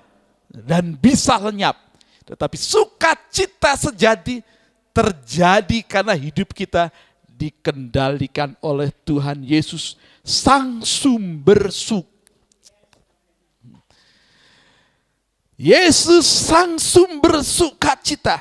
[0.46, 1.74] dan bisa lenyap.
[2.22, 4.38] Tetapi sukacita sejati
[4.94, 6.94] terjadi karena hidup kita
[7.26, 12.19] dikendalikan oleh Tuhan Yesus, sang sumber sukacita.
[15.60, 18.40] Yesus sang sumber sukacita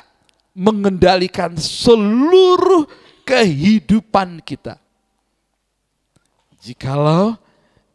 [0.56, 2.88] mengendalikan seluruh
[3.28, 4.80] kehidupan kita.
[6.64, 7.36] Jikalau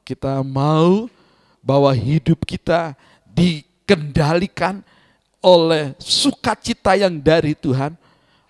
[0.05, 1.09] kita mau
[1.65, 2.93] bahwa hidup kita
[3.33, 4.85] dikendalikan
[5.41, 7.97] oleh sukacita yang dari Tuhan,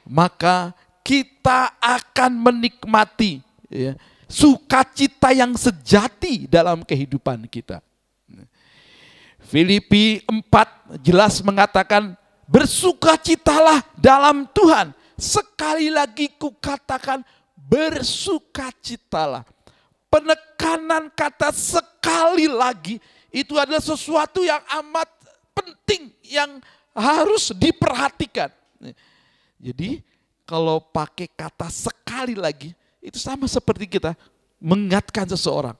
[0.03, 0.75] maka
[1.07, 3.39] kita akan menikmati
[3.71, 3.95] ya,
[4.27, 7.79] sukacita yang sejati dalam kehidupan kita.
[9.45, 12.17] Filipi 4 jelas mengatakan
[12.49, 14.89] bersukacitalah dalam Tuhan.
[15.15, 17.21] Sekali lagi kukatakan
[17.55, 19.45] bersukacitalah.
[20.09, 22.97] Penekanan kata sekali lagi
[23.29, 25.07] itu adalah sesuatu yang amat
[25.51, 26.59] penting yang
[26.95, 28.49] harus diperhatikan.
[29.59, 29.99] Jadi
[30.47, 32.71] kalau pakai kata sekali lagi
[33.03, 34.15] itu sama seperti kita
[34.57, 35.75] mengingatkan seseorang.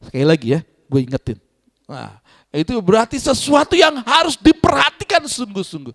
[0.00, 1.49] Sekali lagi ya, gue ingetin.
[1.90, 2.22] Nah,
[2.54, 5.90] itu berarti sesuatu yang harus diperhatikan sungguh-sungguh.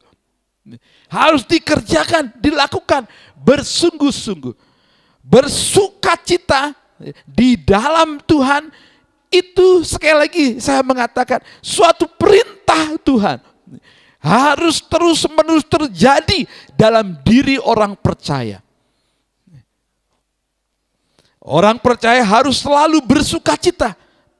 [1.07, 3.07] Harus dikerjakan, dilakukan
[3.39, 4.51] bersungguh-sungguh.
[5.23, 6.75] Bersuka cita
[7.23, 8.67] di dalam Tuhan
[9.31, 13.39] itu sekali lagi saya mengatakan suatu perintah Tuhan.
[14.19, 16.43] Harus terus menerus terjadi
[16.75, 18.59] dalam diri orang percaya.
[21.39, 23.93] Orang percaya harus selalu bersuka cita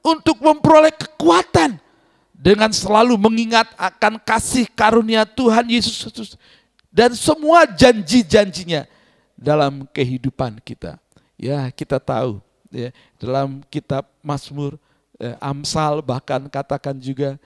[0.06, 1.82] untuk memperoleh kekuatan
[2.30, 6.38] dengan selalu mengingat akan kasih karunia Tuhan Yesus Kristus
[6.94, 8.86] dan semua janji-janjinya
[9.34, 10.96] dalam kehidupan kita.
[11.36, 12.40] Ya, kita tahu
[12.72, 12.88] ya,
[13.20, 14.80] dalam kitab Mazmur,
[15.20, 17.36] eh, Amsal bahkan katakan juga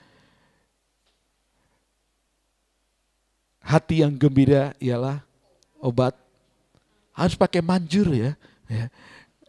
[3.59, 5.19] hati yang gembira ialah
[5.83, 6.15] obat.
[7.11, 8.39] Harus pakai manjur ya.
[8.71, 8.87] ya.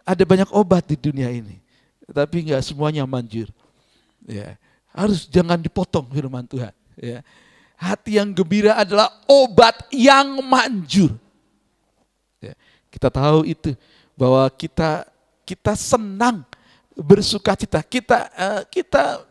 [0.02, 1.61] Ada banyak obat di dunia ini,
[2.12, 3.48] tapi nggak semuanya manjur.
[4.28, 4.60] Ya,
[4.92, 6.76] harus jangan dipotong firman Tuhan.
[7.00, 7.24] Ya.
[7.82, 11.18] Hati yang gembira adalah obat yang manjur.
[12.38, 12.54] Ya.
[12.94, 13.74] Kita tahu itu
[14.14, 15.10] bahwa kita
[15.48, 16.46] kita senang
[16.94, 17.82] bersuka cita.
[17.82, 19.26] Kita uh, kita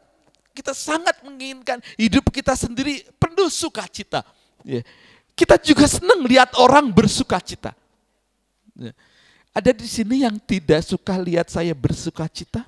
[0.51, 4.27] kita sangat menginginkan hidup kita sendiri penuh sukacita.
[4.67, 4.83] Ya.
[5.39, 7.71] Kita juga senang lihat orang bersuka cita.
[8.75, 8.93] Ya.
[9.51, 12.67] Ada di sini yang tidak suka lihat saya bersuka cita?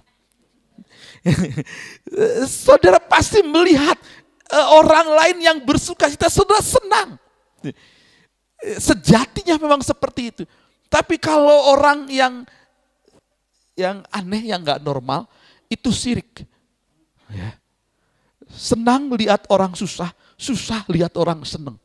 [2.46, 3.96] Saudara pasti melihat
[4.52, 7.16] uh, orang lain yang bersuka cita, saudara senang.
[8.78, 10.42] Sejatinya memang seperti itu.
[10.86, 12.44] Tapi kalau orang yang
[13.72, 15.26] yang aneh, yang nggak normal,
[15.72, 16.44] itu sirik.
[17.32, 17.56] Ya.
[18.52, 21.80] Senang lihat orang susah, susah lihat orang senang.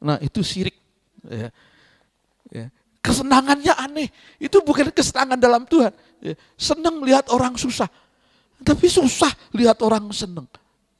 [0.00, 0.74] Nah itu sirik.
[1.28, 1.52] Ya.
[2.48, 2.66] Ya.
[3.04, 4.08] Kesenangannya aneh.
[4.40, 5.92] Itu bukan kesenangan dalam Tuhan.
[6.24, 6.34] Ya.
[6.56, 7.86] Senang lihat orang susah.
[8.62, 10.46] Tapi susah lihat orang senang.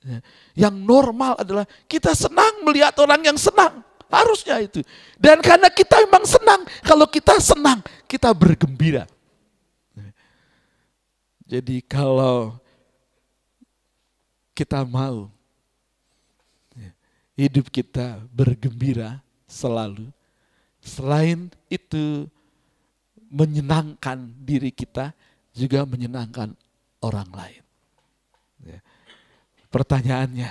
[0.03, 0.19] Ya.
[0.67, 3.83] Yang normal adalah kita senang melihat orang yang senang.
[4.09, 4.81] Harusnya itu.
[5.21, 6.65] Dan karena kita memang senang.
[6.81, 9.05] Kalau kita senang, kita bergembira.
[11.49, 12.61] Jadi kalau
[14.53, 15.33] kita mau
[17.39, 20.11] hidup kita bergembira selalu.
[20.83, 22.29] Selain itu
[23.31, 25.15] menyenangkan diri kita,
[25.55, 26.53] juga menyenangkan
[27.05, 27.65] orang lain.
[28.65, 28.81] Ya.
[29.69, 30.51] Pertanyaannya,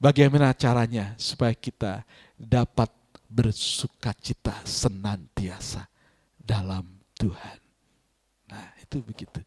[0.00, 2.02] bagaimana caranya supaya kita
[2.34, 2.90] dapat
[3.28, 5.86] bersuka cita senantiasa
[6.36, 6.84] dalam
[7.16, 7.58] Tuhan?
[8.50, 9.40] Nah, itu begitu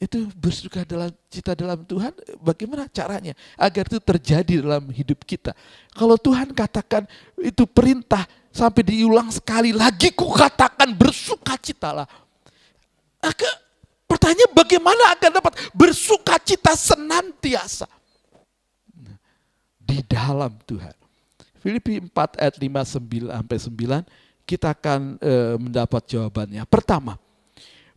[0.00, 2.08] itu bersuka dalam cita dalam Tuhan,
[2.40, 5.52] bagaimana caranya agar itu terjadi dalam hidup kita?
[5.92, 7.04] Kalau Tuhan katakan
[7.36, 12.08] itu perintah sampai diulang sekali lagi, ku katakan bersuka citalah.
[14.20, 17.88] Maka pertanyaan bagaimana agar dapat bersuka cita senantiasa
[19.80, 20.92] di dalam Tuhan.
[21.56, 23.56] Filipi 4 ayat 5 9 sampai
[24.04, 26.68] 9 kita akan e, mendapat jawabannya.
[26.68, 27.16] Pertama,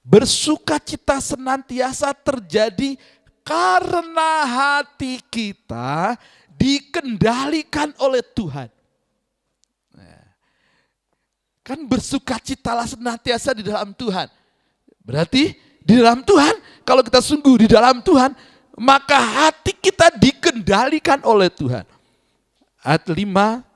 [0.03, 2.99] Bersuka cita senantiasa terjadi
[3.43, 6.19] karena hati kita
[6.59, 8.67] dikendalikan oleh Tuhan.
[9.95, 10.28] Nah,
[11.63, 14.28] kan bersuka citalah senantiasa di dalam Tuhan.
[15.07, 16.55] Berarti di dalam Tuhan,
[16.88, 18.31] kalau kita sungguh di dalam Tuhan,
[18.79, 21.86] maka hati kita dikendalikan oleh Tuhan.
[22.84, 23.73] Ayat 5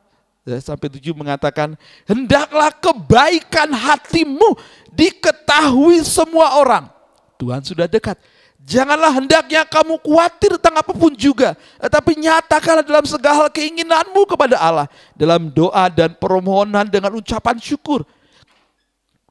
[0.47, 1.75] Ya, sampai tujuh mengatakan,
[2.07, 4.55] hendaklah kebaikan hatimu
[4.95, 6.87] diketahui semua orang.
[7.35, 8.15] Tuhan sudah dekat.
[8.63, 11.51] Janganlah hendaknya kamu khawatir tentang apa pun juga.
[11.83, 14.87] Tetapi nyatakanlah dalam segala keinginanmu kepada Allah.
[15.19, 18.07] Dalam doa dan permohonan dengan ucapan syukur.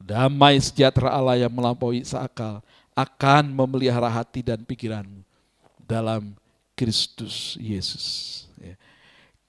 [0.07, 2.63] Damai sejahtera Allah yang melampaui seakal
[2.95, 5.27] akan memelihara hati dan pikiranmu
[5.83, 6.31] dalam
[6.79, 8.47] Kristus Yesus.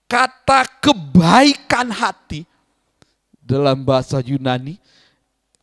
[0.10, 2.48] Kata kebaikan hati
[3.38, 4.82] dalam bahasa Yunani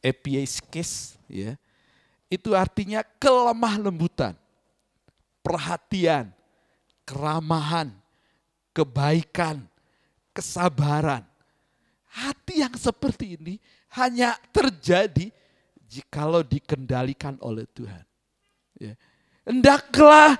[0.05, 1.57] epieskes ya
[2.29, 4.37] itu artinya kelemah lembutan
[5.41, 6.29] perhatian
[7.09, 7.89] keramahan
[8.77, 9.65] kebaikan
[10.37, 11.25] kesabaran.
[12.15, 13.59] Hati yang seperti ini
[13.95, 15.31] hanya terjadi
[15.87, 18.03] jikalau dikendalikan oleh Tuhan
[18.79, 18.95] ya.
[19.47, 20.35] hendaklah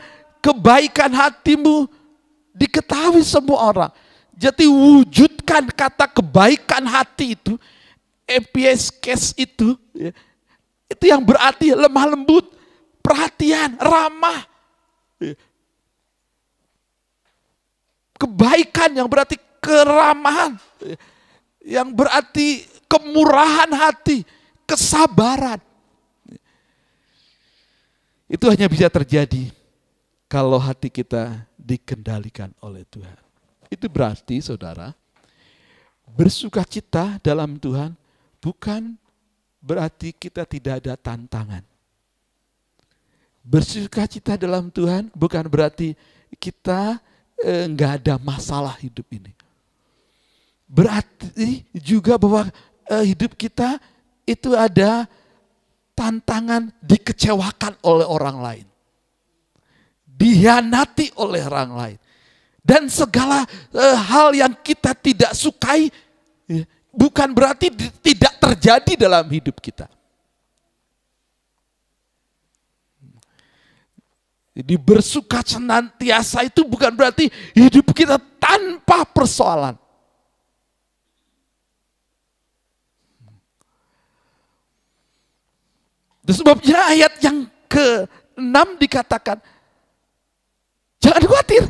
[0.45, 1.89] kebaikan hatimu
[2.55, 3.93] diketahui semua orang.
[4.35, 7.55] Jadi wujudkan kata kebaikan hati itu,
[8.27, 10.11] epieskes itu, ya,
[10.91, 12.51] itu yang berarti lemah lembut,
[12.99, 14.43] perhatian, ramah.
[15.23, 15.35] Ya.
[18.19, 20.97] Kebaikan yang berarti keramahan, ya.
[21.79, 24.23] yang berarti kemurahan hati,
[24.63, 25.59] kesabaran.
[28.31, 29.51] Itu hanya bisa terjadi
[30.31, 33.19] kalau hati kita dikendalikan oleh Tuhan.
[33.67, 34.95] Itu berarti saudara,
[36.15, 37.99] bersuka cita dalam Tuhan
[38.39, 38.95] bukan
[39.59, 41.65] berarti kita tidak ada tantangan.
[43.45, 45.93] Bersuka cita dalam Tuhan bukan berarti
[46.41, 46.97] kita
[47.45, 49.37] eh, ada masalah hidup ini.
[50.65, 52.49] Berarti juga bahwa
[52.91, 53.81] eh, hidup kita
[54.25, 55.05] itu ada
[55.95, 58.67] tantangan dikecewakan oleh orang lain
[60.15, 61.99] dihianati oleh orang lain.
[62.65, 65.93] Dan segala eh, hal yang kita tidak sukai
[66.49, 67.69] ya, bukan berarti
[68.01, 69.91] tidak terjadi dalam hidup kita.
[74.55, 77.27] Jadi bersuka senantiasa itu bukan berarti
[77.59, 79.75] hidup kita tanpa persoalan.
[86.33, 89.39] Sebabnya ayat yang ke-6 dikatakan,
[91.03, 91.65] jangan khawatir.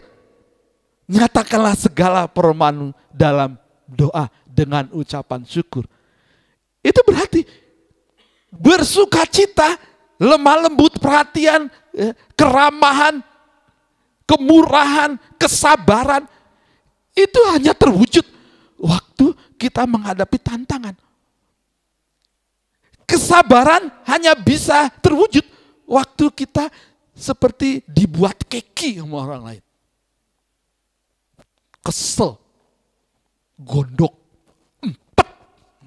[1.05, 5.85] Nyatakanlah segala permohonan dalam doa dengan ucapan syukur.
[6.81, 7.45] Itu berarti
[8.55, 9.77] bersuka cita,
[10.23, 13.21] lemah lembut perhatian, eh, keramahan,
[14.25, 16.25] kemurahan, kesabaran.
[17.15, 18.25] Itu hanya terwujud
[18.79, 20.95] waktu kita menghadapi tantangan.
[23.05, 25.45] Kesabaran hanya bisa terwujud
[25.85, 26.73] waktu kita
[27.15, 29.63] seperti dibuat keki sama orang lain.
[31.85, 32.41] Kesel,
[33.61, 34.17] gondok,
[34.81, 35.29] empet,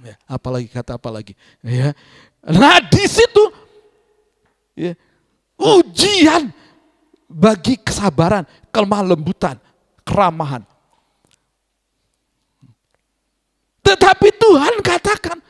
[0.06, 1.34] ya, apalagi kata apalagi.
[1.66, 1.98] Ya.
[2.46, 3.44] Nah di situ
[4.78, 4.94] ya,
[5.58, 6.54] ujian
[7.26, 9.58] bagi kesabaran, kelemah lembutan,
[10.06, 10.64] keramahan.
[13.84, 15.42] Tetapi Tuhan katakan,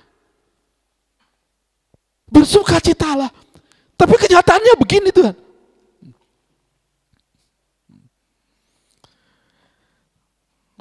[2.37, 3.33] bersukacitalah.
[3.97, 5.35] Tapi kenyataannya begini Tuhan.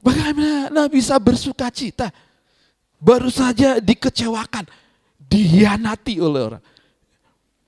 [0.05, 2.13] Bagaimana bisa bersuka cita?
[3.01, 4.69] Baru saja dikecewakan,
[5.19, 6.65] dihianati oleh orang,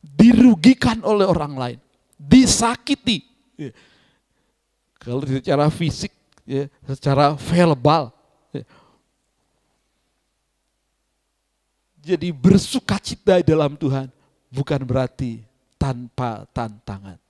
[0.01, 1.78] dirugikan oleh orang lain,
[2.14, 3.26] disakiti.
[3.59, 3.74] Ya.
[5.03, 6.14] Kalau secara fisik,
[6.47, 8.14] ya, secara verbal.
[8.55, 8.64] ya.
[12.09, 14.09] Jadi bersuka cita dalam Tuhan
[14.48, 15.44] bukan berarti
[15.76, 17.20] tanpa tantangan.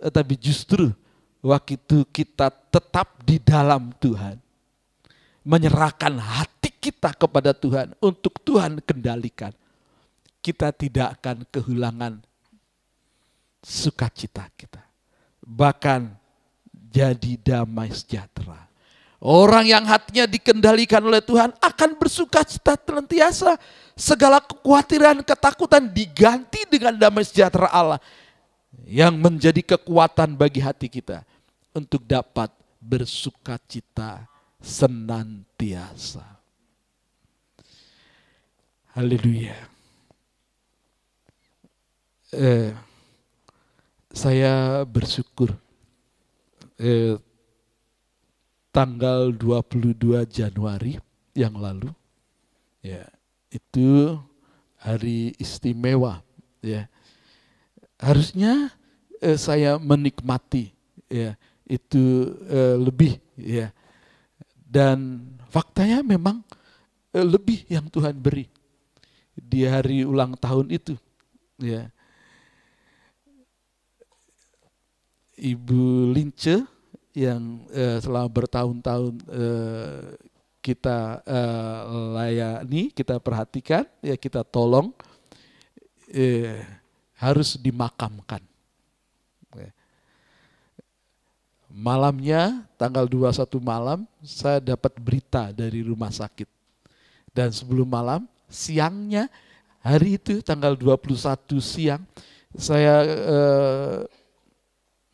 [0.00, 0.88] Tetapi justru
[1.44, 4.40] waktu kita tetap di dalam Tuhan.
[5.48, 9.52] Menyerahkan hati kita kepada Tuhan untuk Tuhan kendalikan.
[10.44, 12.20] Kita tidak akan kehilangan
[13.64, 14.84] sukacita kita.
[15.40, 16.12] Bahkan
[16.92, 18.67] jadi damai sejahtera.
[19.18, 23.58] Orang yang hatinya dikendalikan oleh Tuhan akan bersuka cita senantiasa.
[23.98, 27.98] Segala kekhawatiran, ketakutan diganti dengan damai sejahtera Allah.
[28.86, 31.26] Yang menjadi kekuatan bagi hati kita.
[31.74, 34.22] Untuk dapat bersuka cita
[34.62, 36.22] senantiasa.
[38.94, 39.58] Haleluya.
[42.30, 42.70] Eh,
[44.14, 45.58] saya bersyukur
[46.78, 47.18] eh,
[48.70, 51.00] tanggal 22 Januari
[51.32, 51.90] yang lalu
[52.84, 53.08] ya
[53.48, 54.18] itu
[54.78, 56.22] hari istimewa
[56.62, 56.86] ya.
[57.98, 58.70] Harusnya
[59.18, 60.70] eh, saya menikmati
[61.10, 61.34] ya
[61.66, 63.74] itu eh, lebih ya.
[64.68, 66.44] Dan faktanya memang
[67.12, 68.46] eh, lebih yang Tuhan beri
[69.34, 70.94] di hari ulang tahun itu
[71.58, 71.90] ya.
[75.38, 76.66] Ibu Lince
[77.18, 79.98] yang eh, selama bertahun-tahun eh,
[80.62, 81.80] kita eh,
[82.14, 84.94] layani, kita perhatikan, ya kita tolong,
[86.10, 86.62] eh,
[87.18, 88.42] harus dimakamkan.
[89.56, 89.70] Ya.
[91.68, 92.42] Malamnya,
[92.78, 96.46] tanggal 21 malam, saya dapat berita dari rumah sakit.
[97.34, 99.30] Dan sebelum malam, siangnya,
[99.82, 102.02] hari itu tanggal 21 siang,
[102.56, 103.98] saya eh,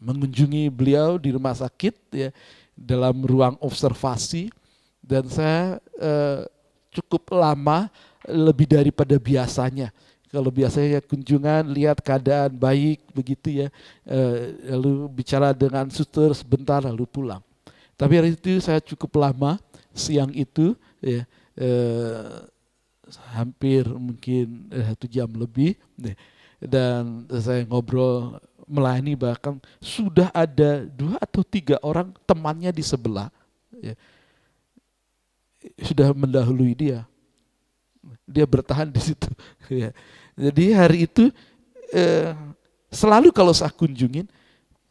[0.05, 2.29] mengunjungi beliau di rumah sakit ya
[2.77, 4.53] dalam ruang observasi
[5.01, 6.45] dan saya eh,
[6.93, 7.89] cukup lama
[8.29, 9.89] lebih daripada biasanya.
[10.29, 13.69] Kalau biasanya kunjungan lihat keadaan baik begitu ya,
[14.05, 17.43] eh, lalu bicara dengan suster sebentar lalu pulang.
[17.95, 19.63] Tapi hari itu saya cukup lama
[19.95, 21.23] siang itu ya
[21.55, 22.51] eh,
[23.31, 25.79] hampir mungkin eh, satu jam lebih
[26.59, 33.29] dan saya ngobrol melayani bahkan sudah ada dua atau tiga orang temannya di sebelah
[33.77, 33.95] ya,
[35.81, 37.05] sudah mendahului dia.
[38.25, 39.29] Dia bertahan di situ
[39.73, 39.93] ya.
[40.37, 41.33] jadi hari itu
[41.93, 42.37] eh,
[42.93, 44.29] selalu kalau saya kunjungin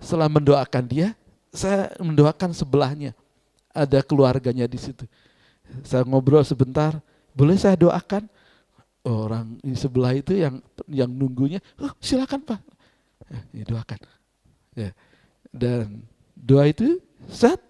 [0.02, 1.14] setelah mendoakan dia
[1.54, 3.14] saya mendoakan sebelahnya.
[3.74, 5.06] Ada keluarganya di situ.
[5.82, 7.02] Saya ngobrol sebentar
[7.34, 8.30] boleh saya doakan?
[9.04, 12.64] Orang di sebelah itu yang yang nunggunya oh, silakan pak
[13.54, 14.00] ya, doakan.
[14.78, 14.90] Ya.
[15.54, 16.98] Dan doa itu
[17.30, 17.62] saat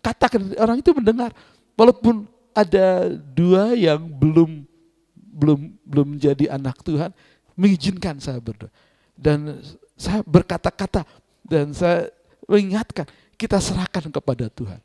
[0.00, 1.32] katakan orang itu mendengar,
[1.76, 4.64] walaupun ada dua yang belum
[5.14, 7.12] belum belum menjadi anak Tuhan,
[7.56, 8.72] mengizinkan saya berdoa.
[9.16, 9.60] Dan
[10.00, 11.04] saya berkata-kata
[11.50, 12.06] Dan saya
[12.46, 14.78] mengingatkan, kita serahkan kepada Tuhan.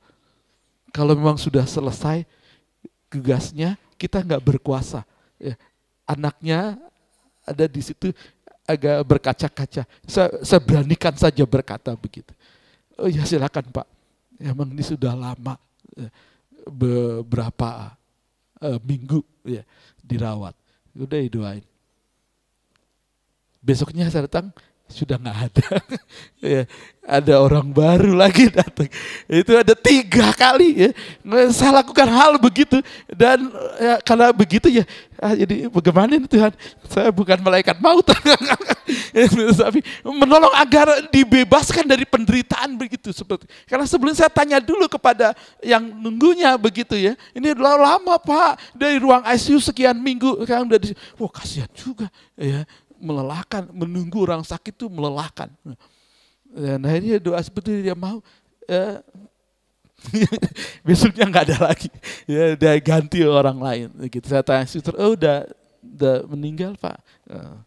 [0.89, 2.25] Kalau memang sudah selesai
[3.13, 5.05] tugasnya, kita nggak berkuasa.
[5.37, 5.53] Ya,
[6.09, 6.81] anaknya
[7.45, 8.09] ada di situ
[8.65, 9.85] agak berkaca-kaca.
[10.05, 12.33] Saya, saya beranikan saja berkata begitu.
[12.97, 13.87] Oh ya silakan Pak.
[14.41, 15.55] Emang ini sudah lama
[15.95, 16.09] ya,
[16.67, 17.95] beberapa
[18.59, 19.63] uh, minggu ya
[20.01, 20.57] dirawat.
[20.97, 21.63] Udah didoain.
[23.65, 24.53] Besoknya saya datang,
[24.85, 25.67] sudah nggak ada.
[26.53, 26.61] ya,
[27.05, 28.89] ada orang baru lagi datang.
[29.25, 30.89] Itu ada tiga kali ya.
[31.53, 33.49] Saya lakukan hal begitu dan
[33.81, 34.85] ya, karena begitu ya,
[35.17, 36.53] ah, jadi bagaimana ini Tuhan?
[36.85, 38.05] Saya bukan malaikat maut,
[39.65, 43.49] tapi menolong agar dibebaskan dari penderitaan begitu seperti.
[43.65, 45.33] Karena sebelum saya tanya dulu kepada
[45.65, 50.93] yang nunggunya begitu ya, ini lama Pak dari ruang ICU sekian minggu, sekarang udah di,
[51.17, 52.05] wah kasihan juga
[52.35, 52.67] ya
[52.99, 55.51] melelahkan, menunggu orang sakit itu melelahkan.
[56.49, 58.23] Dan akhirnya doa seperti dia mau,
[58.65, 58.99] eh,
[60.87, 61.89] besoknya nggak ada lagi,
[62.29, 63.87] ya dia ganti orang lain.
[64.07, 65.47] Gitu saya tanya suster, oh udah,
[65.81, 66.97] udah meninggal pak.
[67.27, 67.57] Eh,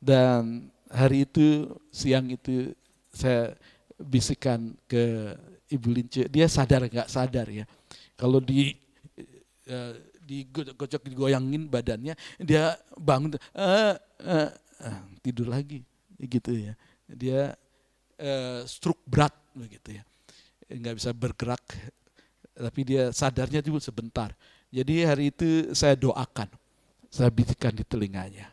[0.00, 2.76] dan hari itu siang itu
[3.14, 3.56] saya
[3.96, 5.34] bisikan ke
[5.72, 7.64] Ibu Lince, dia sadar nggak sadar ya,
[8.14, 8.76] kalau di
[9.70, 14.50] uh, digocok digoyangin badannya, dia bangun, uh, uh,
[14.84, 15.80] ah, tidur lagi
[16.20, 16.72] gitu ya.
[17.08, 17.40] Dia
[18.20, 20.04] uh, stroke berat begitu ya.
[20.68, 21.64] Nggak bisa bergerak
[22.54, 24.30] tapi dia sadarnya juga sebentar.
[24.70, 26.50] Jadi hari itu saya doakan
[27.10, 28.50] saya bisikkan di telinganya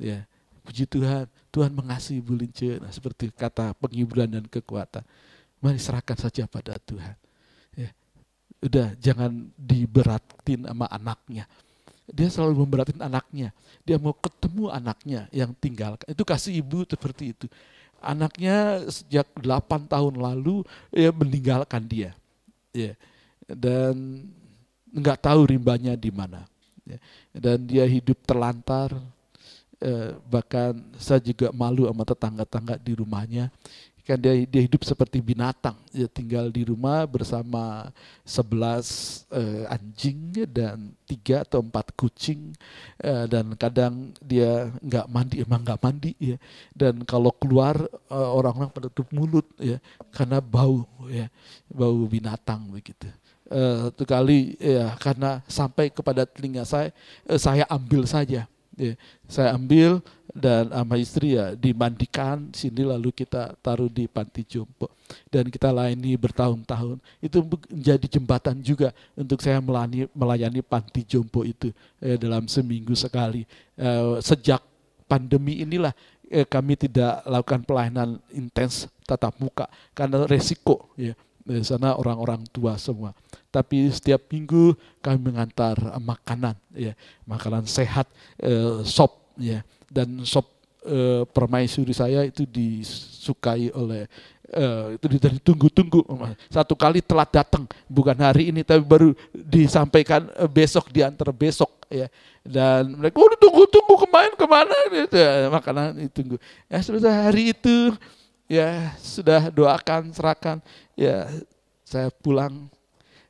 [0.00, 0.24] ya.
[0.64, 2.76] Puji Tuhan Tuhan mengasihi Bu Lince.
[2.76, 5.04] Nah, seperti kata penghiburan dan kekuatan
[5.58, 7.16] mari serahkan saja pada Tuhan
[7.74, 7.90] ya.
[8.62, 11.48] Udah jangan diberatin sama anaknya
[12.08, 13.52] dia selalu memberatin anaknya.
[13.84, 16.00] Dia mau ketemu anaknya yang tinggal.
[16.08, 17.46] Itu kasih ibu seperti itu.
[18.00, 22.10] Anaknya sejak 8 tahun lalu ya meninggalkan dia.
[22.72, 22.96] Ya.
[23.48, 24.24] Dan
[24.92, 26.48] nggak tahu rimbanya di mana.
[26.88, 26.98] Ya.
[27.36, 28.96] Dan dia hidup terlantar.
[29.78, 33.46] Eh, bahkan saya juga malu sama tetangga-tetangga di rumahnya
[34.08, 37.92] kan dia dia hidup seperti binatang dia tinggal di rumah bersama
[38.24, 42.56] sebelas uh, anjing dan tiga atau empat kucing
[43.04, 46.40] uh, dan kadang dia nggak mandi emang nggak mandi ya.
[46.72, 47.76] Dan kalau keluar
[48.08, 49.76] uh, orang-orang pada tutup mulut ya
[50.08, 51.28] karena bau ya
[51.68, 53.12] bau binatang begitu.
[53.48, 56.92] Uh, satu kali ya karena sampai kepada telinga saya
[57.40, 58.44] saya ambil saja
[58.78, 58.94] ya,
[59.26, 59.98] saya ambil
[60.30, 64.88] dan sama istri ya dimandikan sini lalu kita taruh di panti jompo.
[65.26, 67.02] Dan kita layani bertahun-tahun.
[67.18, 73.42] Itu menjadi jembatan juga untuk saya melayani, melayani panti jompo itu eh, dalam seminggu sekali.
[73.74, 74.62] Eh, sejak
[75.10, 75.90] pandemi inilah
[76.30, 79.64] eh, kami tidak lakukan pelayanan intens tatap muka
[79.96, 81.16] karena resiko ya
[81.48, 83.16] di sana orang-orang tua semua.
[83.48, 86.92] Tapi setiap minggu kami mengantar makanan, ya
[87.24, 88.04] makanan sehat,
[88.36, 90.44] eh, sop, ya dan sop
[90.84, 94.04] eh, permaisuri saya itu disukai oleh
[94.52, 96.04] eh, itu ditunggu-tunggu.
[96.52, 102.08] Satu kali telat datang, bukan hari ini tapi baru disampaikan eh, besok diantar besok ya.
[102.44, 106.36] Dan mereka oh ditunggu-tunggu kemarin ke mana gitu ya, makanan ditunggu.
[106.68, 107.92] Ya sudah hari itu
[108.48, 110.58] ya sudah doakan serahkan.
[110.96, 111.28] Ya
[111.84, 112.66] saya pulang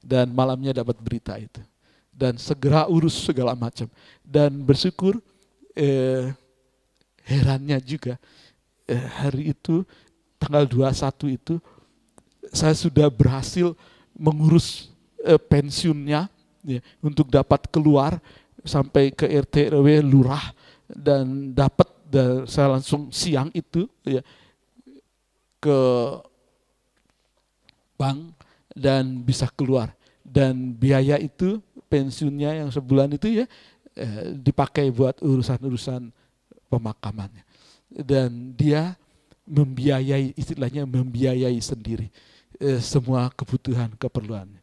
[0.00, 1.60] dan malamnya dapat berita itu.
[2.14, 3.86] Dan segera urus segala macam.
[4.22, 5.18] Dan bersyukur
[5.74, 6.32] eh,
[7.26, 8.16] herannya juga
[8.88, 9.84] eh, hari itu
[10.40, 11.60] tanggal 21 itu
[12.48, 13.76] saya sudah berhasil
[14.16, 14.88] mengurus
[15.22, 16.26] eh, pensiunnya
[16.64, 18.16] ya, untuk dapat keluar
[18.64, 20.50] sampai ke RT RW lurah
[20.88, 24.24] dan dapat dan saya langsung siang itu ya
[25.58, 25.78] ke
[27.98, 28.34] bank
[28.72, 29.92] dan bisa keluar.
[30.22, 33.46] Dan biaya itu pensiunnya yang sebulan itu ya
[33.96, 36.12] eh, dipakai buat urusan-urusan
[36.68, 37.42] pemakamannya.
[37.88, 38.94] Dan dia
[39.48, 42.12] membiayai istilahnya membiayai sendiri
[42.60, 44.60] eh, semua kebutuhan keperluannya.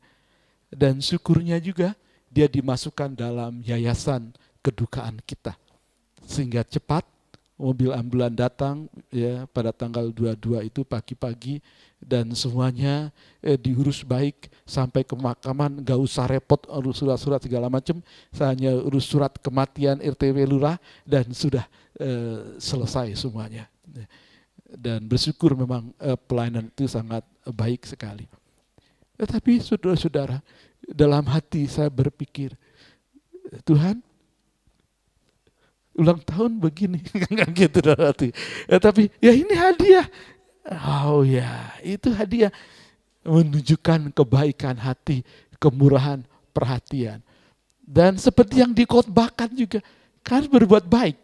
[0.69, 1.97] Dan syukurnya juga
[2.29, 5.55] dia dimasukkan dalam yayasan kedukaan kita.
[6.25, 7.14] Sehingga cepat
[7.55, 11.63] mobil ambulan datang ya pada tanggal 22 itu pagi-pagi
[12.03, 18.03] dan semuanya eh, diurus baik sampai ke makaman gak usah repot urus surat-surat segala macam
[18.43, 20.75] hanya urus surat kematian RTW lurah
[21.07, 21.63] dan sudah
[21.95, 23.71] eh, selesai semuanya.
[24.75, 28.27] Dan bersyukur memang eh, pelayanan itu sangat baik sekali.
[29.15, 30.43] Tetapi saudara-saudara
[30.91, 32.51] dalam hati saya berpikir
[33.63, 34.03] Tuhan
[35.95, 36.99] ulang tahun begini
[37.39, 38.29] kan gitu hati.
[38.67, 40.07] Ya, tapi ya ini hadiah
[40.65, 42.49] Oh ya, itu hadiah
[43.21, 45.21] menunjukkan kebaikan hati,
[45.61, 46.25] kemurahan,
[46.57, 47.21] perhatian.
[47.85, 49.77] Dan seperti yang dikotbahkan juga,
[50.25, 51.17] kan berbuat baik.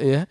[0.00, 0.24] Ya.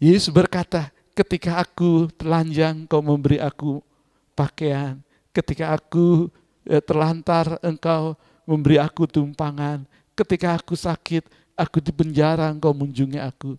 [0.00, 3.84] Yesus berkata, ketika aku telanjang, kau memberi aku
[4.32, 4.96] pakaian.
[5.36, 6.32] Ketika aku
[6.64, 8.16] eh, terlantar, engkau
[8.48, 9.84] memberi aku tumpangan.
[10.16, 13.58] Ketika aku sakit, aku di penjara, engkau mengunjungi aku.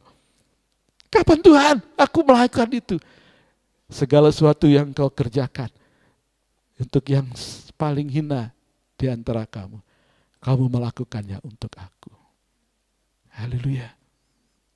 [1.11, 2.95] Kapan Tuhan aku melakukan itu?
[3.91, 5.67] Segala sesuatu yang kau kerjakan
[6.79, 7.27] untuk yang
[7.75, 8.55] paling hina
[8.95, 9.81] di antara kamu,
[10.39, 12.13] kamu melakukannya untuk aku.
[13.35, 13.91] Haleluya.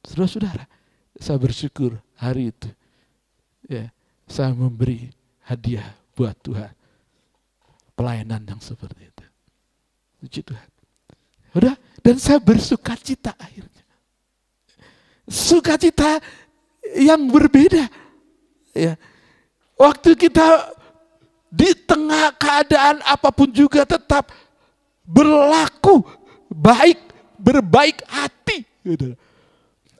[0.03, 0.67] Saudara-saudara,
[1.15, 2.69] saya bersyukur hari itu.
[3.69, 3.93] Ya,
[4.27, 5.13] saya memberi
[5.47, 6.73] hadiah buat Tuhan.
[7.93, 9.25] Pelayanan yang seperti itu.
[10.19, 10.69] Puji Tuhan.
[11.53, 13.83] Udah, dan saya bersuka cita akhirnya.
[15.23, 16.19] Sukacita
[16.99, 17.87] yang berbeda.
[18.75, 18.99] Ya.
[19.79, 20.75] Waktu kita
[21.47, 24.35] di tengah keadaan apa pun juga tetap
[25.07, 26.03] berlaku
[26.51, 26.99] baik,
[27.39, 28.67] berbaik hati.
[28.83, 29.15] Gitu.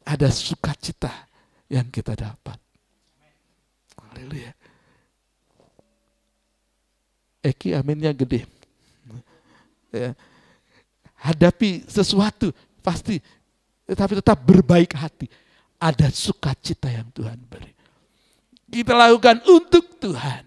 [0.03, 1.31] Ada sukacita
[1.71, 2.59] yang kita dapat.
[4.11, 4.51] Haleluya.
[7.39, 8.43] Eki aminnya gede.
[9.95, 10.11] Ya.
[11.23, 12.51] Hadapi sesuatu
[12.83, 13.15] pasti
[13.87, 15.27] tetapi tetap berbaik hati.
[15.79, 17.71] Ada sukacita yang Tuhan beri.
[18.71, 20.43] Kita lakukan untuk Tuhan.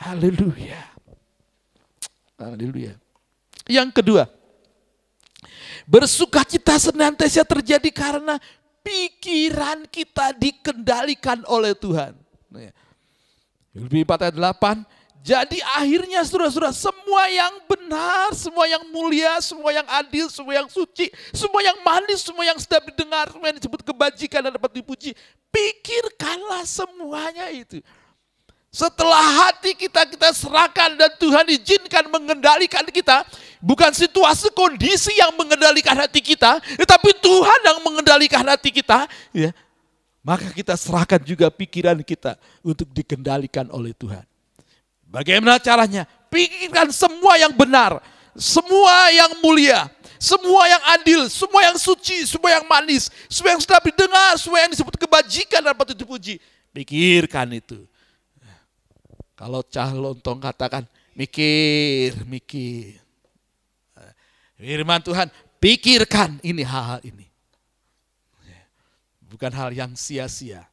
[0.00, 0.82] Haleluya.
[2.40, 2.96] Haleluya.
[3.68, 4.24] Yang kedua,
[5.86, 8.40] bersukacita senantiasa terjadi karena
[8.82, 12.18] pikiran kita dikendalikan oleh Tuhan.
[13.72, 14.84] Lebih 4 ayat 8,
[15.22, 21.14] jadi akhirnya saudara-saudara semua yang benar, semua yang mulia, semua yang adil, semua yang suci,
[21.30, 25.14] semua yang manis, semua yang sedap didengar, semua yang disebut kebajikan dan dapat dipuji.
[25.54, 27.78] Pikirkanlah semuanya itu.
[28.74, 33.22] Setelah hati kita kita serahkan dan Tuhan izinkan mengendalikan kita,
[33.62, 39.54] bukan situasi kondisi yang mengendalikan hati kita, tetapi Tuhan yang mengendalikan hati kita, ya.
[40.26, 42.34] Maka kita serahkan juga pikiran kita
[42.66, 44.31] untuk dikendalikan oleh Tuhan.
[45.12, 46.08] Bagaimana caranya?
[46.32, 48.00] Pikirkan semua yang benar,
[48.32, 53.76] semua yang mulia, semua yang adil, semua yang suci, semua yang manis, semua yang sudah
[53.84, 56.40] didengar, semua yang disebut kebajikan dan patut dipuji.
[56.72, 57.84] Pikirkan itu.
[59.36, 62.96] Kalau cah lontong katakan, mikir, mikir.
[64.56, 65.28] Firman Tuhan,
[65.60, 67.28] pikirkan ini hal-hal ini.
[69.28, 70.71] Bukan hal yang sia-sia.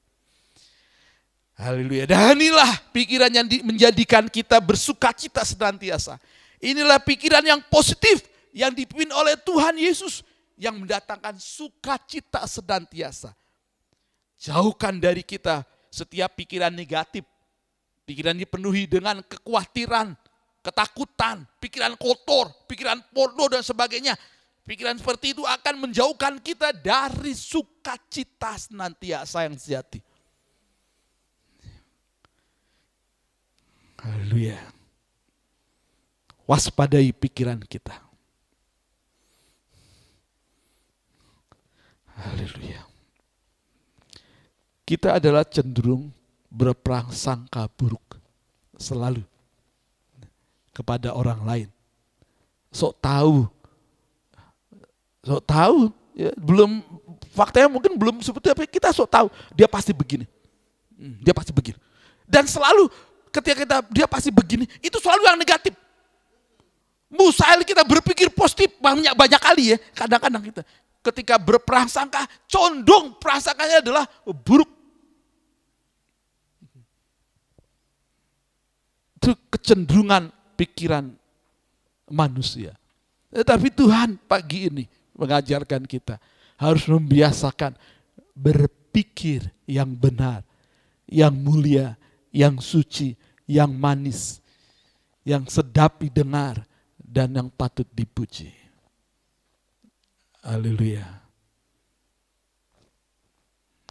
[1.59, 2.07] Haleluya.
[2.07, 6.15] Dan inilah pikiran yang menjadikan kita bersuka cita senantiasa.
[6.63, 8.23] Inilah pikiran yang positif
[8.55, 10.23] yang dipimpin oleh Tuhan Yesus
[10.55, 13.35] yang mendatangkan sukacita senantiasa.
[14.39, 17.27] Jauhkan dari kita setiap pikiran negatif.
[18.07, 20.15] Pikiran dipenuhi dengan kekhawatiran,
[20.63, 24.15] ketakutan, pikiran kotor, pikiran porno dan sebagainya.
[24.63, 30.08] Pikiran seperti itu akan menjauhkan kita dari sukacita senantiasa yang sejati.
[33.99, 34.57] Haleluya.
[36.47, 37.93] Waspadai pikiran kita.
[42.19, 42.83] Haleluya.
[44.87, 46.09] Kita adalah cenderung
[46.49, 48.17] berprasangka buruk
[48.79, 49.21] selalu
[50.73, 51.69] kepada orang lain.
[52.73, 53.45] Sok tahu,
[55.21, 55.79] sok tahu,
[56.17, 56.81] ya, belum
[57.35, 60.25] faktanya mungkin belum seperti apa kita sok tahu dia pasti begini,
[60.97, 61.77] hmm, dia pasti begini,
[62.25, 62.89] dan selalu
[63.29, 65.73] ketika kita dia pasti begini, itu selalu yang negatif.
[67.09, 70.61] Musail kita berpikir positif banyak banyak kali ya, kadang-kadang kita
[70.99, 74.05] ketika berprasangka condong prasangkanya adalah
[74.45, 74.69] buruk.
[79.19, 81.11] Itu kecenderungan pikiran
[82.07, 82.75] manusia.
[83.29, 86.17] Tetapi Tuhan pagi ini mengajarkan kita
[86.55, 87.75] harus membiasakan
[88.33, 90.41] berpikir yang benar,
[91.05, 91.98] yang mulia,
[92.29, 93.17] yang suci,
[93.49, 94.41] yang manis,
[95.25, 96.65] yang sedap didengar,
[96.97, 98.53] dan yang patut dipuji.
[100.45, 101.05] Haleluya.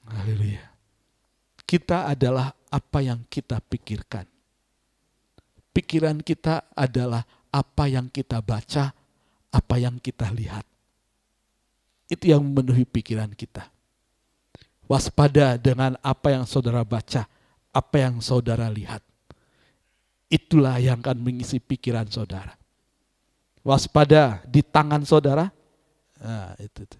[0.08, 0.64] Haleluya.
[1.68, 4.24] Kita adalah apa yang kita pikirkan.
[5.74, 7.22] Pikiran kita adalah
[7.52, 8.96] apa yang kita baca,
[9.52, 10.64] apa yang kita lihat.
[12.08, 13.68] Itu yang memenuhi pikiran kita.
[14.88, 17.28] Waspada dengan apa yang saudara baca,
[17.72, 19.04] apa yang saudara lihat.
[20.28, 22.52] Itulah yang akan mengisi pikiran saudara.
[23.64, 25.48] Waspada di tangan saudara.
[26.18, 26.98] Nah, itu, itu.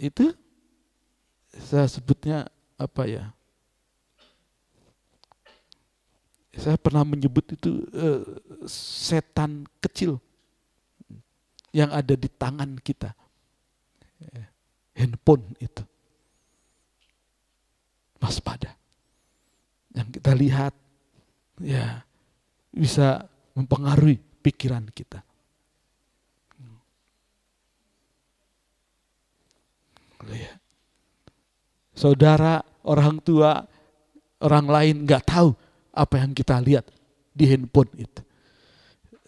[0.00, 0.24] itu
[1.52, 2.48] saya sebutnya
[2.80, 3.24] apa ya?
[6.56, 8.24] Saya pernah menyebut itu eh,
[8.68, 10.18] setan kecil
[11.70, 13.14] yang ada di tangan kita.
[14.20, 14.46] Eh,
[14.98, 15.84] Handphone itu.
[18.20, 18.76] Waspada.
[19.96, 20.72] Yang kita lihat
[21.64, 22.04] ya
[22.70, 23.26] bisa
[23.56, 25.24] mempengaruhi pikiran kita.
[32.00, 33.60] Saudara, orang tua,
[34.40, 35.52] orang lain nggak tahu
[35.92, 36.88] apa yang kita lihat
[37.28, 38.24] di handphone itu.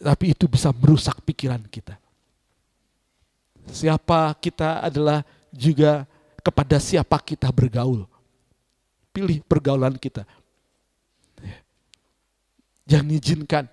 [0.00, 2.00] Tapi itu bisa merusak pikiran kita.
[3.68, 5.20] Siapa kita adalah
[5.52, 6.08] juga
[6.40, 8.08] kepada siapa kita bergaul.
[9.12, 10.24] Pilih pergaulan kita.
[12.88, 13.64] Jangan izinkan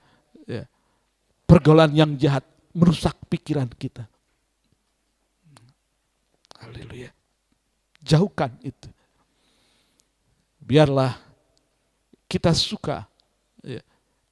[0.46, 0.70] ya,
[1.50, 2.46] pergaulan yang jahat
[2.76, 4.06] merusak pikiran kita.
[6.62, 7.10] Haleluya.
[8.04, 8.88] Jauhkan itu.
[10.62, 11.18] Biarlah
[12.30, 13.10] kita suka
[13.66, 13.82] ya,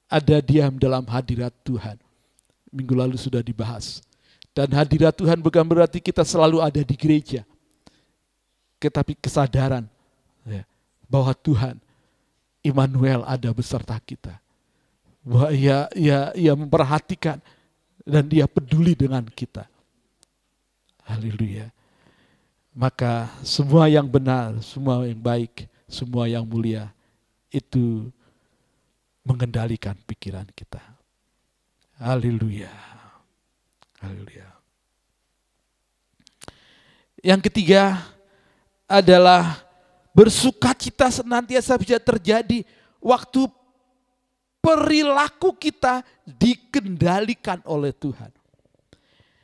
[0.05, 1.97] ada diam dalam hadirat Tuhan.
[2.69, 4.05] Minggu lalu sudah dibahas.
[4.53, 7.41] Dan hadirat Tuhan bukan berarti kita selalu ada di gereja.
[8.77, 9.89] Tetapi kesadaran
[10.45, 10.61] ya,
[11.07, 11.79] bahwa Tuhan
[12.63, 14.39] Immanuel ada beserta kita.
[15.23, 17.39] Bahwa ia, ia, ia memperhatikan
[18.07, 19.67] dan dia peduli dengan kita.
[21.07, 21.71] Haleluya.
[22.77, 26.91] Maka semua yang benar, semua yang baik, semua yang mulia
[27.51, 28.11] itu
[29.23, 30.79] mengendalikan pikiran kita.
[31.99, 32.71] Haleluya.
[33.99, 34.47] Haleluya.
[37.25, 38.07] Yang ketiga
[38.85, 39.66] adalah
[40.17, 42.65] bersuka cita senantiasa bisa terjadi
[42.97, 43.45] waktu
[44.57, 48.33] perilaku kita dikendalikan oleh Tuhan.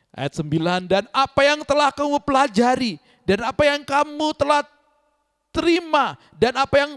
[0.10, 4.62] Ayat 9, dan apa yang telah kamu pelajari, dan apa yang kamu telah
[5.54, 6.92] terima, dan apa yang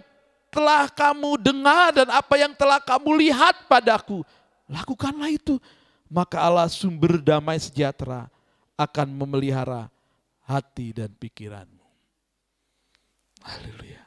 [0.49, 4.25] telah kamu dengar, dan apa yang telah kamu lihat padaku,
[4.69, 5.61] lakukanlah itu.
[6.09, 8.29] Maka Allah sumber damai sejahtera
[8.77, 9.89] akan memelihara
[10.45, 11.76] hati dan pikiranmu.
[13.47, 14.03] Haleluya.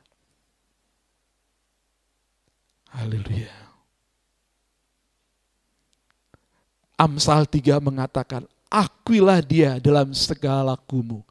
[2.91, 3.55] Haleluya.
[6.99, 11.23] Amsal 3 mengatakan, akuilah dia dalam segala kumu,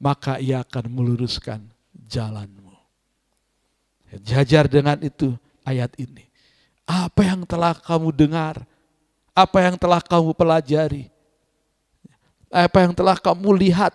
[0.00, 1.60] maka ia akan meluruskan
[2.08, 2.72] jalanmu.
[4.24, 6.24] Jajar dengan itu ayat ini.
[6.88, 8.64] Apa yang telah kamu dengar,
[9.36, 11.12] apa yang telah kamu pelajari,
[12.50, 13.94] apa yang telah kamu lihat,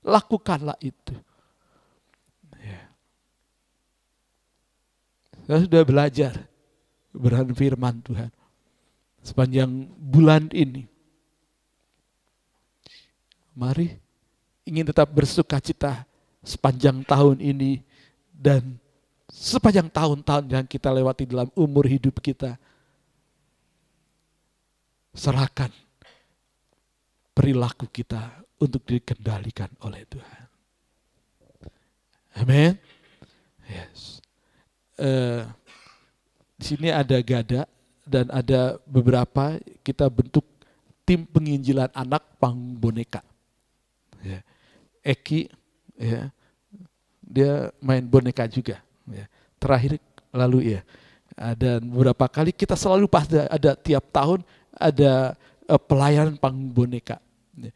[0.00, 1.12] lakukanlah itu.
[5.48, 6.36] Saya sudah belajar
[7.08, 8.28] berhan firman Tuhan
[9.24, 10.84] sepanjang bulan ini.
[13.56, 13.96] Mari
[14.68, 16.04] ingin tetap bersuka cita
[16.44, 17.80] sepanjang tahun ini
[18.28, 18.76] dan
[19.32, 22.60] sepanjang tahun-tahun yang kita lewati dalam umur hidup kita.
[25.16, 25.72] Serahkan
[27.32, 30.44] perilaku kita untuk dikendalikan oleh Tuhan.
[32.36, 32.76] Amin.
[33.64, 34.17] Yes.
[34.98, 35.46] Uh,
[36.58, 37.70] di sini ada gada
[38.02, 40.42] dan ada beberapa kita bentuk
[41.06, 43.22] tim penginjilan anak panggung boneka.
[44.20, 44.42] Ya.
[45.06, 45.46] Eki,
[45.94, 46.34] ya,
[47.22, 48.82] dia main boneka juga.
[49.06, 49.30] Ya.
[49.62, 50.02] Terakhir
[50.34, 50.80] lalu ya,
[51.54, 54.42] dan beberapa kali kita selalu pas ada, ada tiap tahun
[54.74, 55.38] ada
[55.70, 57.22] uh, pelayanan panggung boneka.
[57.54, 57.72] Ya.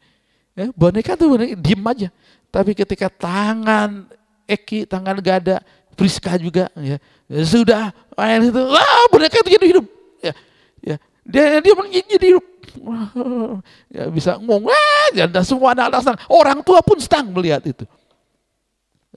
[0.53, 2.09] Ya, boneka tuh boneka, diem aja.
[2.53, 4.05] Tapi ketika tangan
[4.45, 6.97] Eki, tangan Gada, Priska juga, ya,
[7.45, 9.85] sudah main itu, wah boneka itu jadi hidup.
[10.19, 10.33] Ya,
[10.81, 10.95] ya,
[11.25, 11.73] dia dia
[12.17, 12.45] jadi hidup.
[13.93, 14.73] Ya, bisa ngomong,
[15.13, 16.21] ya, dan semua anak-anak senang.
[16.25, 17.85] Orang tua pun senang melihat itu.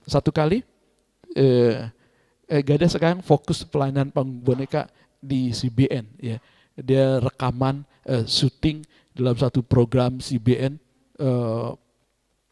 [0.04, 0.60] Satu kali,
[1.32, 1.88] eh,
[2.44, 4.92] eh, Gada sekarang fokus pelayanan boneka
[5.24, 6.04] di CBN.
[6.20, 6.36] Ya.
[6.76, 8.84] Dia rekaman, eh, syuting
[9.16, 10.76] dalam satu program CBN
[11.20, 11.72] uh,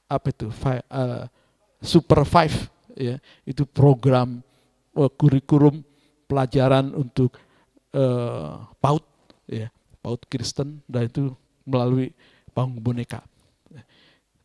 [0.09, 1.29] apa itu Five, uh,
[1.85, 4.41] Super Five ya itu program
[4.95, 5.83] uh, kurikulum
[6.31, 7.37] pelajaran untuk
[7.93, 9.05] uh, PAUD
[9.51, 9.69] ya
[10.01, 11.35] PAUD Kristen dan itu
[11.67, 12.15] melalui
[12.55, 13.21] panggung boneka.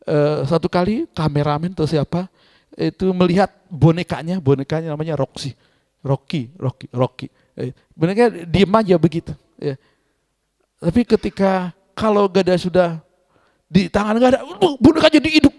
[0.08, 2.26] Uh, satu kali kameramen atau siapa
[2.74, 5.52] itu melihat bonekanya, bonekanya namanya Roxy,
[6.00, 7.28] Rocky, Rocky, Rocky.
[7.58, 9.36] Eh, boneka diem aja begitu.
[9.60, 9.76] Ya.
[10.80, 13.04] Tapi ketika kalau gada sudah
[13.68, 14.40] di tangan gada,
[14.80, 15.54] boneka jadi hidup.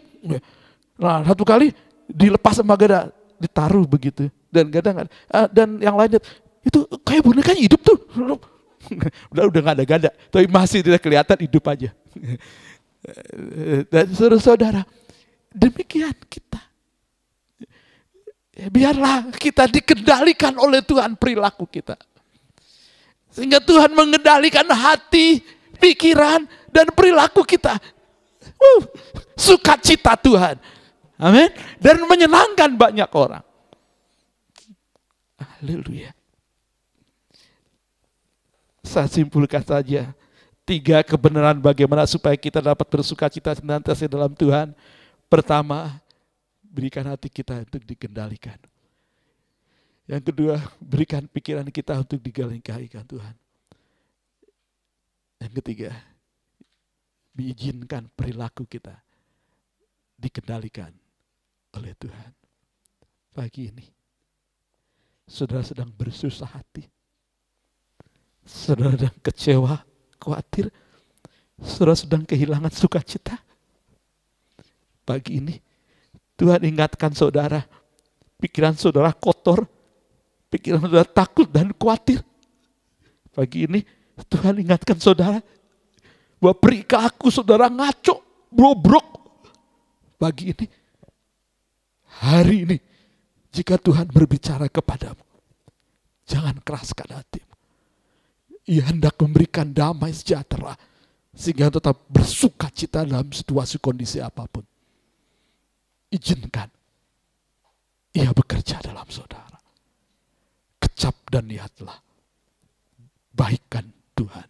[0.97, 1.69] Nah satu kali
[2.11, 3.09] dilepas sama gada,
[3.41, 4.27] ditaruh begitu.
[4.51, 6.19] Dan gada uh, dan yang lainnya
[6.61, 7.97] itu kayak bonekanya hidup tuh.
[9.31, 11.89] udah udah nggak ada gada, tapi masih tidak kelihatan hidup aja.
[13.93, 14.85] dan saudara-saudara,
[15.51, 16.63] Demikian kita.
[18.55, 21.99] Ya, biarlah kita dikendalikan oleh Tuhan perilaku kita.
[23.31, 25.43] Sehingga Tuhan mengendalikan hati,
[25.79, 27.79] pikiran, dan perilaku kita.
[28.59, 28.83] Uh,
[29.35, 30.55] sukacita Tuhan.
[31.21, 31.53] Amin.
[31.77, 33.45] Dan menyenangkan banyak orang.
[35.37, 36.17] Haleluya.
[38.81, 40.09] Saya simpulkan saja
[40.65, 44.73] tiga kebenaran bagaimana supaya kita dapat bersuka cita senantiasa dalam Tuhan.
[45.29, 46.01] Pertama,
[46.65, 48.57] berikan hati kita untuk dikendalikan.
[50.09, 53.35] Yang kedua, berikan pikiran kita untuk digalingkan Tuhan.
[55.37, 55.93] Yang ketiga,
[57.37, 58.97] diizinkan perilaku kita
[60.17, 61.00] dikendalikan
[61.75, 62.31] oleh Tuhan.
[63.31, 63.85] Pagi ini,
[65.23, 66.83] saudara sedang bersusah hati.
[68.43, 69.75] Saudara sedang kecewa,
[70.19, 70.67] khawatir.
[71.61, 73.39] Saudara sedang kehilangan sukacita.
[75.07, 75.55] Pagi ini,
[76.35, 77.63] Tuhan ingatkan saudara,
[78.41, 79.63] pikiran saudara kotor,
[80.51, 82.19] pikiran saudara takut dan khawatir.
[83.31, 83.79] Pagi ini,
[84.27, 85.39] Tuhan ingatkan saudara,
[86.41, 88.19] bahwa perilaku saudara ngaco,
[88.51, 89.07] bobrok.
[90.19, 90.65] Pagi ini,
[92.19, 92.77] hari ini,
[93.55, 95.23] jika Tuhan berbicara kepadamu,
[96.27, 97.55] jangan keraskan hatimu.
[98.67, 100.75] Ia hendak memberikan damai sejahtera,
[101.31, 104.67] sehingga tetap bersuka cita dalam situasi kondisi apa pun.
[106.11, 106.67] Izinkan
[108.11, 109.55] ia bekerja dalam saudara.
[110.83, 111.95] Kecap dan lihatlah.
[113.31, 114.49] Baikkan Tuhan.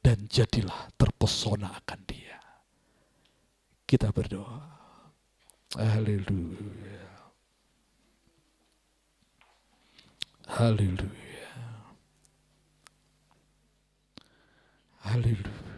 [0.00, 2.40] Dan jadilah terpesona akan dia.
[3.84, 4.79] Kita berdoa.
[5.70, 7.06] Haleluya.
[10.50, 11.50] Haleluya.
[15.06, 15.70] Haleluya.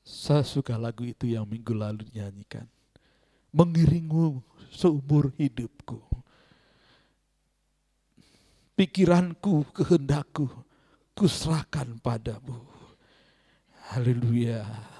[0.00, 2.64] Saya suka lagu itu yang minggu lalu nyanyikan.
[3.52, 4.40] Mengiringmu
[4.72, 6.00] seumur hidupku.
[8.80, 10.48] Pikiranku, kehendakku,
[11.12, 12.64] kuserahkan padamu.
[13.92, 14.95] Haleluya.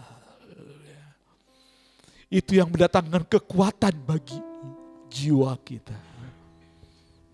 [2.26, 4.38] Itu yang mendatangkan kekuatan bagi
[5.10, 5.94] jiwa kita.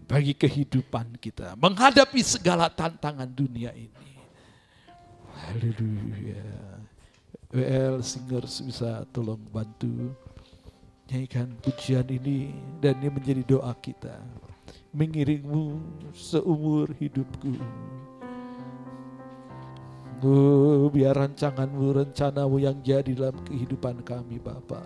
[0.05, 1.57] Bagi kehidupan kita.
[1.57, 4.21] Menghadapi segala tantangan dunia ini.
[5.33, 6.45] Haleluya.
[7.53, 10.13] WL Singers bisa tolong bantu
[11.13, 14.17] nyanyikan pujian ini dan ini menjadi doa kita
[14.97, 15.81] mengiringmu
[16.17, 17.57] seumur hidupku
[20.23, 24.79] Oh, biar rancanganmu, rencanamu yang jadi dalam kehidupan kami Bapa.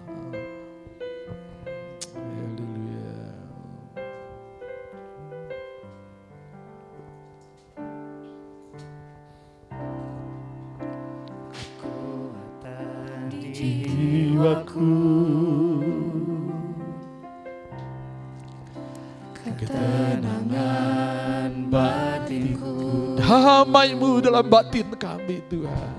[24.57, 25.97] Batin kami Tuhan.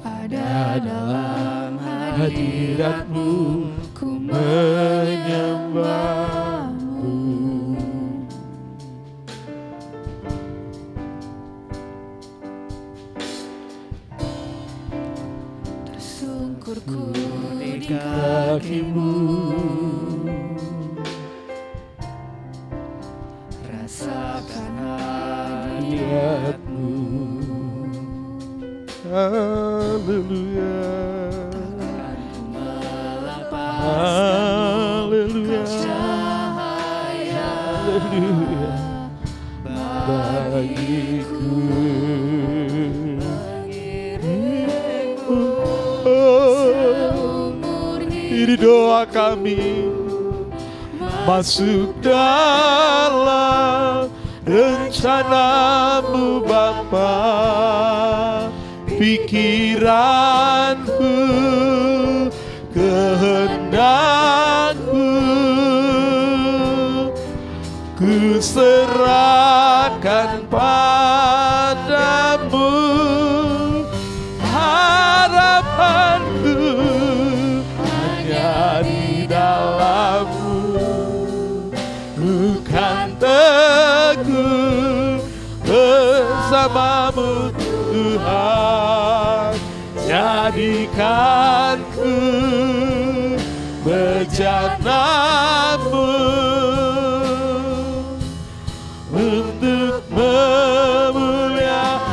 [0.00, 3.28] ada dalam Hadiratmu
[3.92, 5.09] ku menyembahmu.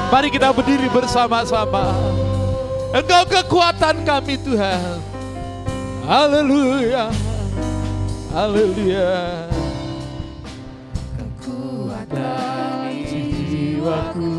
[0.08, 1.94] Mari kita berdiri bersama-sama.
[2.96, 4.98] Engkau kekuatan kami Tuhan.
[6.08, 7.12] Haleluya.
[8.32, 9.12] Haleluya.
[11.20, 14.34] Kekuatan jiwaku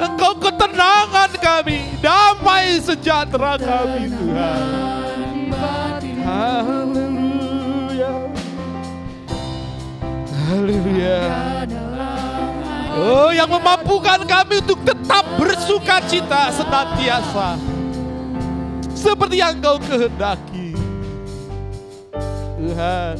[0.00, 4.64] Engkau ketenangan kami, damai sejahtera kami Tuhan.
[6.24, 8.12] Haleluya.
[10.48, 11.18] Haleluya.
[13.00, 17.56] Oh, yang memampukan kami untuk tetap bersuka cita senantiasa.
[18.92, 20.76] Seperti yang kau kehendaki.
[22.60, 23.16] Tuhan.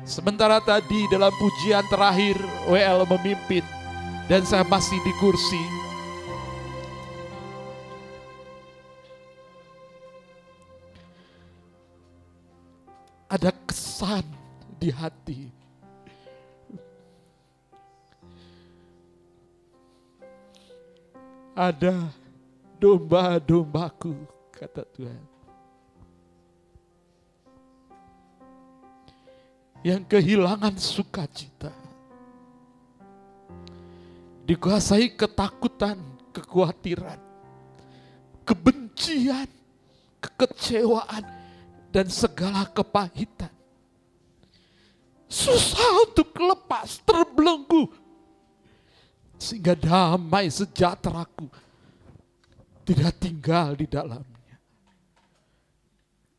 [0.05, 2.37] Sementara tadi dalam pujian terakhir
[2.69, 3.65] WL memimpin
[4.29, 5.84] dan saya masih di kursi.
[13.35, 14.23] Ada kesan
[14.79, 15.51] di hati.
[21.55, 22.15] Ada
[22.79, 24.15] domba-dombaku,
[24.55, 25.35] kata Tuhan.
[29.85, 31.69] yang kehilangan sukacita.
[34.49, 36.01] Dikuasai ketakutan,
[36.33, 37.21] kekhawatiran,
[38.49, 39.49] kebencian,
[40.25, 41.25] kekecewaan,
[41.95, 43.55] dan segala kepahitan.
[45.31, 47.87] Susah untuk lepas, terbelenggu.
[49.39, 51.47] Sehingga damai sejahteraku
[52.83, 54.59] tidak tinggal di dalamnya.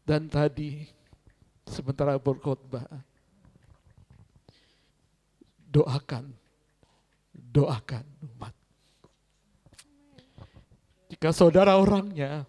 [0.03, 0.83] Dan tadi
[1.63, 2.83] sementara berkhotbah
[5.71, 6.35] doakan,
[7.31, 8.53] doakan umat.
[11.09, 12.43] Jika saudara orangnya,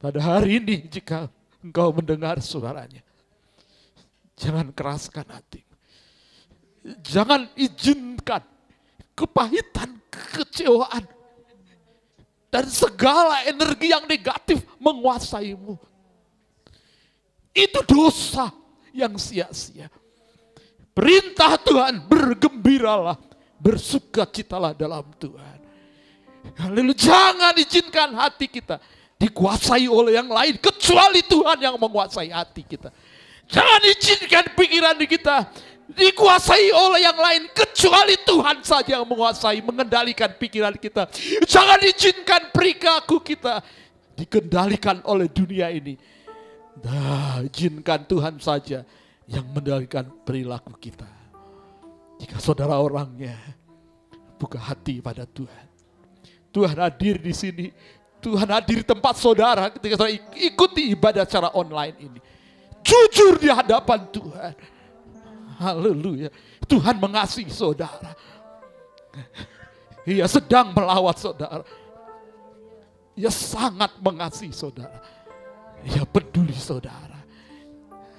[0.00, 1.28] pada hari ini jika
[1.60, 3.04] engkau mendengar suaranya,
[4.32, 5.60] jangan keraskan hati.
[7.04, 8.40] Jangan izinkan
[9.12, 11.04] kepahitan, kekecewaan,
[12.48, 15.76] dan segala energi yang negatif menguasaimu.
[17.52, 18.48] Itu dosa
[18.96, 19.92] yang sia-sia.
[20.96, 23.20] Perintah Tuhan, bergembiralah,
[23.60, 25.60] bersukacitalah dalam Tuhan.
[26.72, 28.80] Lalu jangan izinkan hati kita
[29.20, 32.88] dikuasai oleh yang lain, kecuali Tuhan yang menguasai hati kita.
[33.44, 35.52] Jangan izinkan pikiran kita
[35.92, 41.04] dikuasai oleh yang lain, kecuali Tuhan saja yang menguasai, mengendalikan pikiran kita.
[41.44, 43.60] Jangan izinkan perilaku kita
[44.16, 46.00] dikendalikan oleh dunia ini.
[46.80, 48.88] Nah, izinkan Tuhan saja
[49.28, 51.06] yang mengendalikan perilaku kita.
[52.24, 53.36] Jika saudara orangnya
[54.40, 55.66] buka hati pada Tuhan.
[56.50, 57.66] Tuhan hadir di sini.
[58.20, 62.20] Tuhan hadir di tempat saudara ketika saudara ikuti ibadah secara online ini.
[62.84, 64.54] Jujur di hadapan Tuhan.
[65.60, 66.28] Haleluya.
[66.68, 68.12] Tuhan mengasihi saudara.
[70.08, 71.64] Ia sedang melawat saudara.
[73.16, 75.00] Ia sangat mengasihi saudara.
[75.84, 77.20] Ia peduli saudara.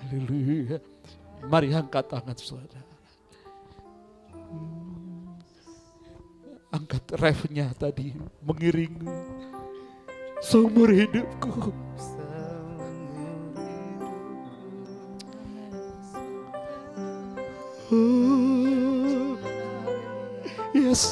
[0.06, 0.82] Haleluya.
[1.46, 2.90] Mari angkat tangan saudara.
[6.72, 8.14] Angkat refnya tadi
[8.46, 9.10] mengiringi
[10.42, 11.74] seumur hidupku.
[17.94, 19.36] Oh,
[20.74, 21.04] yes,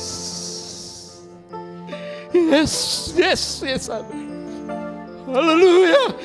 [2.31, 2.73] yes,
[3.13, 3.85] yes, yes,
[5.29, 6.15] Haleluya.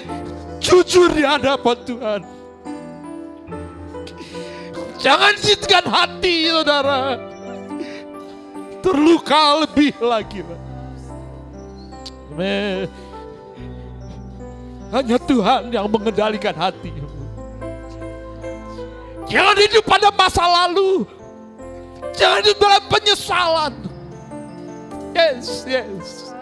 [0.63, 2.21] Jujur di hadapan Tuhan.
[4.97, 7.21] Jangan jitkan hati saudara
[8.81, 10.41] terluka lebih lagi.
[10.41, 10.74] Pak.
[12.35, 12.91] Amin.
[14.91, 16.91] Hanya Tuhan yang mengendalikan hati.
[19.31, 21.07] Jangan hidup pada masa lalu.
[22.19, 23.75] Jangan hidup dalam penyesalan.
[25.15, 26.35] Yes, yes.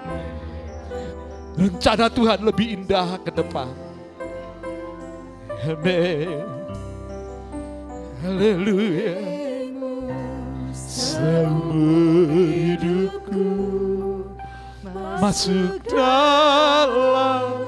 [1.60, 3.68] Rencana Tuhan lebih indah ke depan.
[5.68, 6.40] Amin.
[8.24, 9.16] Haleluya.
[10.72, 13.44] Seumur hidupku
[15.22, 17.62] masuk dalam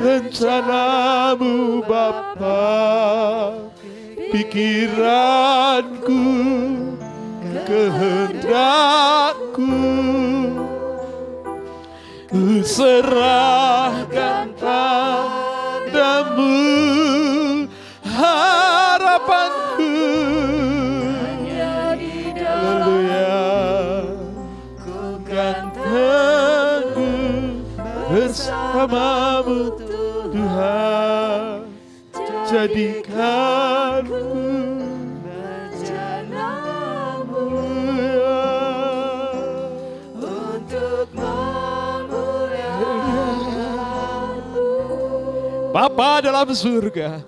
[0.00, 2.72] rencanamu Bapa.
[4.32, 6.24] Pikiranku
[7.68, 8.96] kehendakku
[12.32, 15.25] ku serahkan padamu
[28.86, 29.74] bersamamu
[30.30, 31.66] Tuhan.
[32.46, 34.22] Jadikanku
[40.14, 41.10] Untuk
[45.74, 47.20] Bapa dalam surga.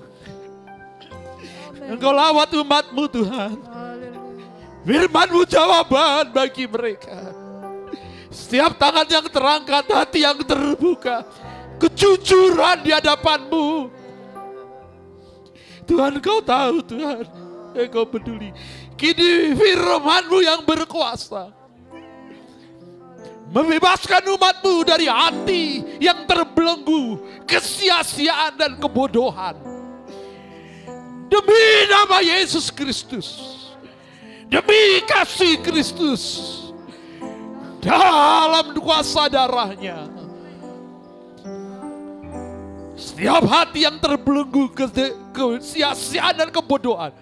[1.89, 3.59] Engkau lawat umatmu Tuhan.
[4.89, 7.35] Firmanmu jawaban bagi mereka.
[8.33, 11.29] Setiap tangan yang terangkat, hati yang terbuka
[11.79, 13.67] Kejujuran di hadapanmu.
[15.89, 17.25] Tuhan kau tahu Tuhan
[17.79, 18.51] Engkau peduli.
[18.99, 21.55] Kini firmanmu yang berkuasa.
[23.49, 27.17] Membebaskan umatmu dari hati yang terbelenggu
[27.49, 29.57] Kesia-siaan dan kebodohan.
[31.33, 33.57] Demi nama Yesus Kristus.
[34.53, 36.23] Demi kasih Kristus.
[37.79, 40.18] Dalam kuasa darahnya
[42.99, 47.15] Setiap hati yang terbelenggu ke- kesia-siaan dan kebodohan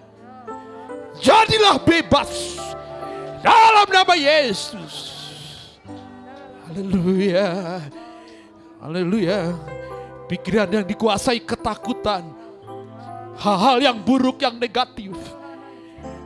[1.21, 2.57] Jadilah bebas
[3.45, 5.13] Dalam nama Yesus.
[6.65, 7.79] Haleluya.
[8.81, 9.53] Haleluya.
[10.25, 12.25] Pikiran yang dikuasai ketakutan
[13.37, 15.13] Hal-hal yang buruk, yang negatif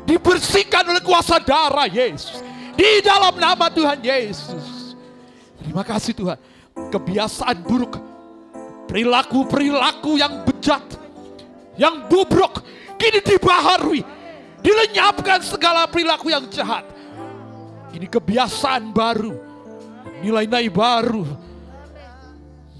[0.07, 2.41] Dibersihkan oleh kuasa darah Yesus.
[2.73, 4.97] Di dalam nama Tuhan Yesus.
[5.61, 6.39] Terima kasih Tuhan.
[6.89, 7.99] Kebiasaan buruk
[8.91, 10.83] Perilaku-perilaku yang bejat
[11.79, 12.59] Yang bobrok
[12.99, 14.03] Kini dibaharui
[14.59, 16.83] Dilenyapkan segala perilaku yang jahat
[17.95, 19.39] Ini kebiasaan baru
[20.19, 21.23] Nilai-nilai baru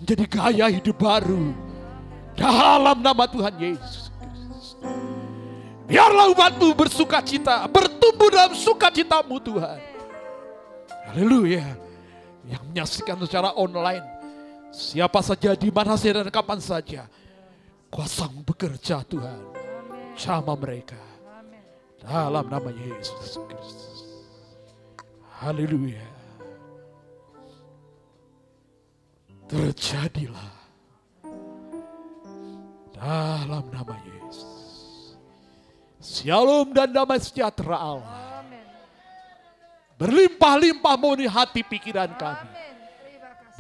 [0.03, 1.55] Menjadi gaya hidup baru
[2.35, 4.11] Dalam nama Tuhan Yesus
[5.91, 9.75] Biarlah umatmu bersuka cita, bertumbuh dalam sukacitamu Tuhan.
[11.11, 11.67] Haleluya.
[12.47, 13.99] Yang menyaksikan secara online.
[14.71, 17.03] Siapa saja, di mana saja dan kapan saja.
[17.91, 19.43] Kuasamu bekerja Tuhan.
[20.15, 20.99] Sama mereka.
[21.99, 23.99] Dalam nama Yesus Kristus.
[25.43, 26.07] Haleluya.
[29.51, 30.51] Terjadilah.
[32.95, 35.19] Dalam nama Yesus.
[35.99, 38.41] Shalom dan damai sejahtera Allah.
[39.99, 42.50] Berlimpah-limpah memenuhi hati pikiran kami.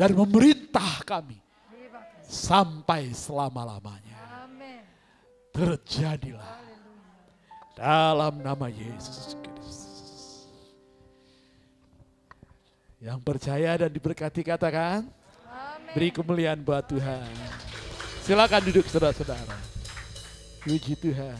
[0.01, 1.37] Dan memerintah kami.
[2.25, 4.49] Sampai selama-lamanya.
[5.53, 6.57] Terjadilah.
[7.77, 9.77] Dalam nama Yesus Kristus.
[12.97, 15.05] Yang percaya dan diberkati katakan.
[15.93, 17.29] Beri kemuliaan buat Tuhan.
[18.25, 19.59] Silakan duduk saudara-saudara.
[20.65, 21.37] Puji Tuhan.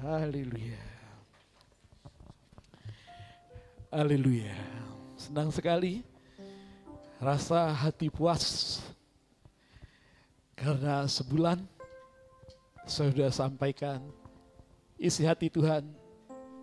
[0.00, 0.80] Haleluya.
[3.92, 4.56] Haleluya.
[5.20, 6.16] Senang sekali.
[7.18, 8.78] Rasa hati puas.
[10.54, 11.58] Karena sebulan
[12.86, 13.98] saya sudah sampaikan
[14.94, 15.82] isi hati Tuhan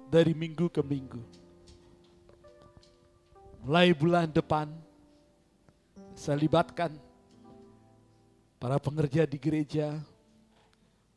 [0.07, 1.19] dari minggu ke minggu.
[3.67, 4.71] Mulai bulan depan
[6.15, 6.95] saya libatkan
[8.55, 9.99] para pengerja di gereja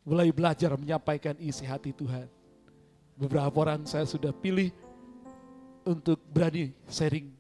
[0.03, 2.27] mulai belajar menyampaikan isi hati Tuhan.
[3.15, 4.75] Beberapa orang saya sudah pilih
[5.87, 7.31] untuk berani sharing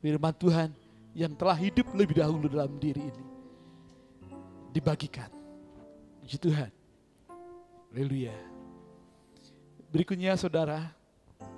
[0.00, 0.79] firman Tuhan
[1.14, 3.24] yang telah hidup lebih dahulu dalam diri ini.
[4.70, 5.30] Dibagikan.
[6.22, 6.70] Puji Tuhan.
[7.90, 8.36] Haleluya.
[9.90, 10.94] Berikutnya saudara,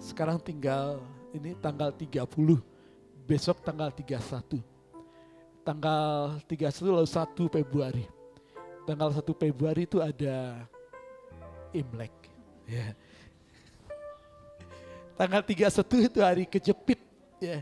[0.01, 1.05] sekarang tinggal
[1.37, 2.25] ini tanggal 30,
[3.29, 4.65] besok tanggal 31.
[5.61, 8.05] Tanggal 31 lalu 1 Februari.
[8.89, 10.65] Tanggal 1 Februari itu ada
[11.77, 12.15] Imlek.
[12.65, 12.97] Ya.
[15.21, 17.01] Tanggal 31 itu hari kejepit.
[17.37, 17.61] Ya.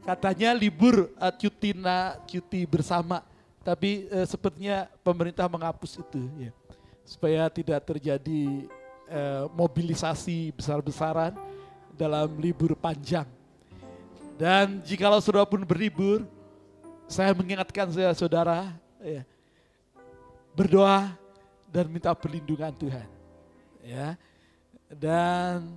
[0.00, 3.22] Katanya libur uh, cuti na, cuti bersama.
[3.60, 6.52] Tapi uh, sepertinya pemerintah menghapus itu ya.
[7.04, 8.70] Supaya tidak terjadi
[9.10, 11.36] uh, mobilisasi besar-besaran
[11.94, 13.28] dalam libur panjang.
[14.40, 16.24] Dan jikalau saudara pun berlibur,
[17.04, 18.72] saya mengingatkan saya saudara,
[19.04, 19.20] ya,
[20.56, 21.12] berdoa
[21.68, 23.08] dan minta perlindungan Tuhan.
[23.84, 24.16] Ya.
[24.88, 25.76] Dan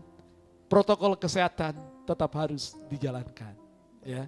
[0.71, 1.75] protokol kesehatan
[2.07, 3.62] tetap harus dijalankan.
[4.03, 4.27] Ya.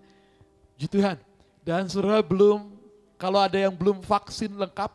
[0.75, 1.17] Puji Tuhan.
[1.65, 2.71] Dan saudara belum,
[3.15, 4.91] kalau ada yang belum vaksin lengkap,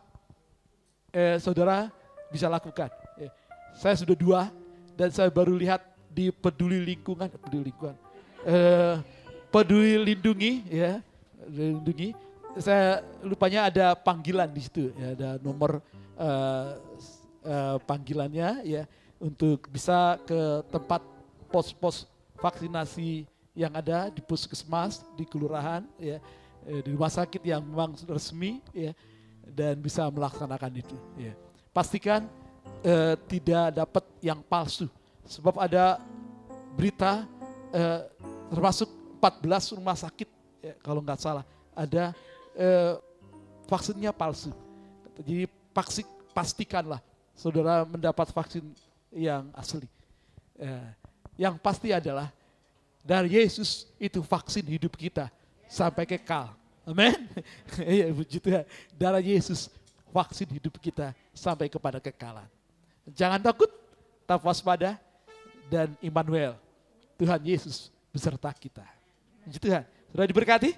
[1.15, 1.91] eh, saudara
[2.31, 2.89] bisa lakukan.
[3.19, 3.31] Eh,
[3.75, 4.43] saya sudah dua
[4.95, 7.97] dan saya baru lihat di peduli lingkungan, peduli lingkungan,
[8.45, 8.99] eh,
[9.49, 10.99] peduli lindungi, ya,
[11.47, 12.13] lindungi.
[12.59, 15.79] Saya lupanya ada panggilan di situ, ya, ada nomor
[16.19, 16.69] eh,
[17.47, 18.83] eh, panggilannya, ya,
[19.23, 21.03] untuk bisa ke tempat
[21.51, 22.11] pos-pos
[22.43, 26.19] vaksinasi yang ada di puskesmas, di kelurahan, ya,
[26.67, 28.95] eh, di rumah sakit yang memang resmi, ya,
[29.45, 30.97] dan bisa melaksanakan itu.
[31.19, 31.35] Ya.
[31.75, 32.27] Pastikan
[32.87, 34.87] eh, tidak dapat yang palsu,
[35.27, 35.99] sebab ada
[36.79, 37.27] berita
[37.75, 38.07] eh,
[38.51, 40.29] termasuk 14 rumah sakit,
[40.63, 41.45] ya, kalau nggak salah,
[41.75, 42.15] ada
[42.55, 42.95] eh,
[43.67, 44.51] vaksinnya palsu.
[45.21, 45.45] Jadi
[45.75, 46.03] paksi,
[46.33, 47.03] pastikanlah
[47.37, 48.65] saudara mendapat vaksin
[49.13, 49.87] yang asli.
[50.61, 50.89] Eh,
[51.41, 52.29] yang pasti adalah
[53.01, 55.33] dari Yesus itu vaksin hidup kita
[55.67, 56.53] sampai kekal.
[56.85, 57.17] Amin.
[57.81, 58.65] Iya puji Tuhan.
[58.99, 59.71] Darah Yesus
[60.11, 62.47] vaksin hidup kita sampai kepada kekalan.
[63.15, 63.71] Jangan takut,
[64.23, 64.99] tetap waspada
[65.71, 66.59] dan Immanuel.
[67.17, 68.85] Tuhan Yesus beserta kita.
[69.47, 69.85] Puji Tuhan.
[70.11, 70.75] Sudah diberkati?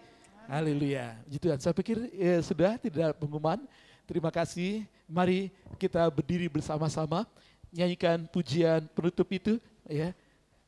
[0.46, 1.16] Haleluya.
[1.26, 1.58] Puji Tuhan.
[1.58, 3.64] Saya pikir ya, sudah tidak pengumuman.
[4.04, 4.84] Terima kasih.
[5.08, 7.24] Mari kita berdiri bersama-sama
[7.72, 9.56] nyanyikan pujian penutup itu
[9.88, 10.12] ya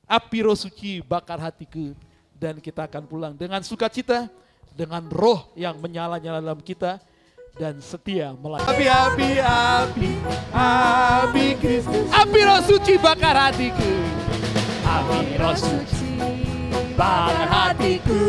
[0.05, 1.97] api roh suci bakar hatiku
[2.37, 4.29] dan kita akan pulang dengan sukacita
[4.75, 6.99] dengan roh yang menyala-nyala dalam kita
[7.55, 8.67] dan setia melayani.
[8.67, 10.11] Api, api, api,
[10.51, 12.07] api Kristus.
[12.11, 13.93] Api roh suci bakar hatiku.
[14.85, 16.13] Api roh suci
[16.99, 18.23] bakar hatiku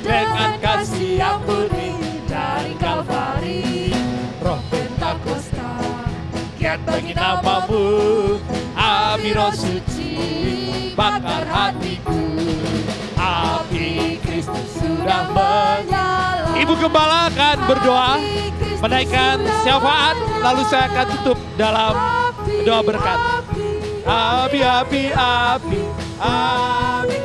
[0.00, 3.92] dengan kasih yang murni dari Kalvari.
[4.40, 5.76] Roh Pentakosta,
[6.56, 7.84] kiat bagi namamu.
[8.72, 9.97] Api roh suci
[10.94, 12.18] bakar hatiku.
[13.18, 16.54] Api Kristus sudah menyala.
[16.58, 18.14] Ibu Gembala akan berdoa
[18.78, 21.94] Menaikkan syafaat Lalu saya akan tutup dalam
[22.62, 23.18] doa berkat.
[24.06, 25.80] Api, api, api
[26.22, 27.17] Api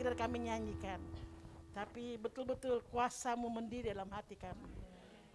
[0.00, 0.96] sekedar kami nyanyikan.
[1.76, 4.64] Tapi betul-betul kuasamu mendiri dalam hati kami.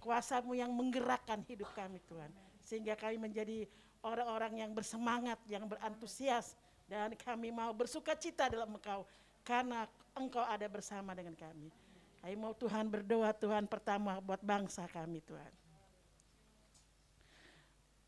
[0.02, 2.34] Kuasamu yang menggerakkan hidup kami Tuhan.
[2.66, 3.70] Sehingga kami menjadi
[4.02, 6.58] orang-orang yang bersemangat, yang berantusias.
[6.90, 9.06] Dan kami mau bersuka cita dalam engkau.
[9.46, 9.86] Karena
[10.18, 11.70] engkau ada bersama dengan kami.
[12.26, 15.54] Kami mau Tuhan berdoa Tuhan pertama buat bangsa kami Tuhan.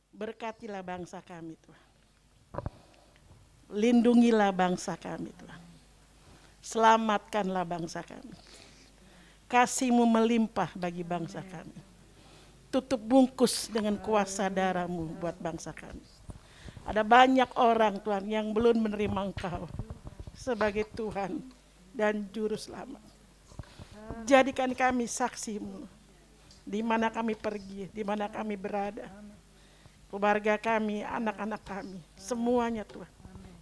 [0.09, 1.85] Berkatilah bangsa kami Tuhan.
[3.77, 5.66] Lindungilah bangsa kami Tuhan.
[6.67, 8.35] Selamatkanlah bangsa kami.
[9.47, 11.79] Kasihmu melimpah bagi bangsa kami.
[12.67, 16.03] Tutup bungkus dengan kuasa darahmu buat bangsa kami.
[16.83, 19.71] Ada banyak orang Tuhan yang belum menerima Engkau
[20.35, 21.39] sebagai Tuhan
[21.95, 22.99] dan Juru Selamat.
[24.27, 25.87] Jadikan kami saksimu
[26.67, 29.07] di mana kami pergi, di mana kami berada.
[30.11, 33.11] Keluarga kami, anak-anak kami, semuanya Tuhan.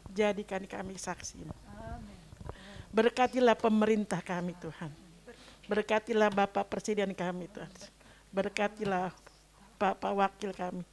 [0.10, 1.65] Jadikan kami saksimu.
[2.96, 4.88] Berkatilah pemerintah kami Tuhan.
[5.68, 7.68] Berkatilah Bapak Presiden kami Tuhan.
[8.32, 9.12] Berkatilah
[9.76, 10.88] Bapak Wakil kami.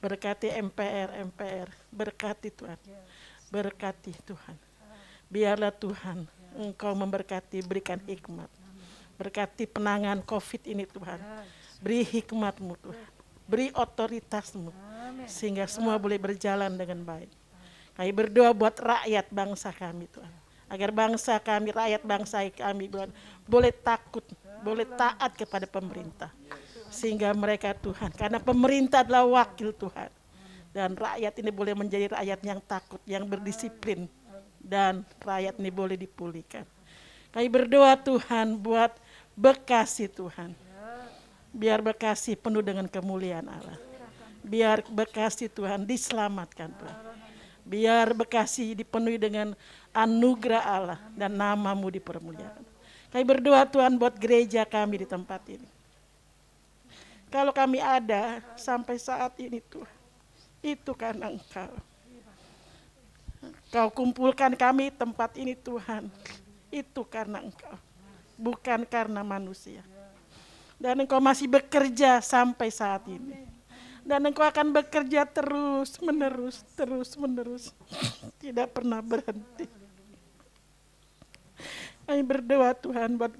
[0.00, 1.68] Berkati MPR, MPR.
[1.92, 2.80] Berkati Tuhan.
[3.52, 4.56] Berkati Tuhan.
[5.28, 6.24] Biarlah Tuhan
[6.56, 8.48] Engkau memberkati, berikan hikmat.
[9.16, 11.20] Berkati penangan COVID ini Tuhan.
[11.80, 13.10] Beri hikmatmu Tuhan.
[13.48, 14.72] Beri otoritasmu.
[15.28, 17.30] Sehingga semua boleh berjalan dengan baik.
[17.92, 20.41] Kami berdoa buat rakyat bangsa kami Tuhan.
[20.72, 22.88] Agar bangsa kami, rakyat bangsa kami
[23.44, 24.24] boleh takut,
[24.64, 26.32] boleh taat kepada pemerintah.
[26.88, 30.08] Sehingga mereka Tuhan, karena pemerintah adalah wakil Tuhan.
[30.72, 34.08] Dan rakyat ini boleh menjadi rakyat yang takut, yang berdisiplin.
[34.56, 36.64] Dan rakyat ini boleh dipulihkan.
[37.32, 38.96] Kami berdoa Tuhan buat
[39.36, 40.56] Bekasi Tuhan.
[41.52, 43.76] Biar Bekasi penuh dengan kemuliaan Allah.
[44.40, 46.98] Biar Bekasi Tuhan diselamatkan Tuhan.
[47.64, 49.52] Biar Bekasi dipenuhi dengan
[49.92, 52.64] anugerah Allah dan namamu dipermuliakan.
[53.12, 55.68] Kami berdoa Tuhan buat gereja kami di tempat ini.
[57.32, 59.96] Kalau kami ada sampai saat ini Tuhan,
[60.60, 61.72] itu karena Engkau.
[63.72, 66.12] Kau kumpulkan kami tempat ini Tuhan,
[66.68, 67.76] itu karena Engkau,
[68.36, 69.80] bukan karena manusia.
[70.76, 73.48] Dan Engkau masih bekerja sampai saat ini.
[74.04, 77.72] Dan Engkau akan bekerja terus menerus, terus menerus,
[78.40, 79.81] tidak pernah berhenti.
[82.06, 83.32] Kami berdoa Tuhan buat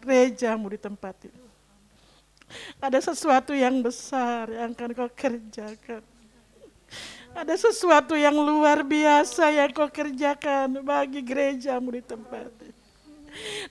[0.00, 1.42] gerejamu di tempat ini.
[2.78, 6.02] Ada sesuatu yang besar yang akan kau kerjakan.
[7.34, 12.73] Ada sesuatu yang luar biasa yang kau kerjakan bagi gerejamu di tempat ini.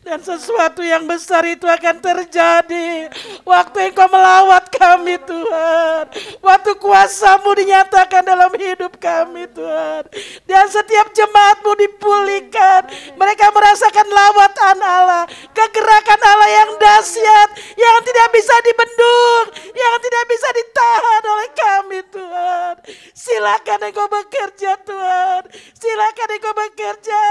[0.03, 3.07] Dan sesuatu yang besar itu akan terjadi
[3.47, 6.03] waktu engkau melawat kami Tuhan.
[6.43, 10.03] Waktu kuasamu dinyatakan dalam hidup kami Tuhan.
[10.43, 12.91] Dan setiap jemaatmu dipulihkan.
[13.15, 15.23] Mereka merasakan lawatan Allah.
[15.55, 17.49] Kegerakan Allah yang dahsyat.
[17.79, 19.45] Yang tidak bisa dibendung.
[19.71, 22.73] Yang tidak bisa ditahan oleh kami Tuhan.
[23.15, 25.41] Silakan engkau bekerja Tuhan.
[25.79, 27.23] Silakan engkau bekerja.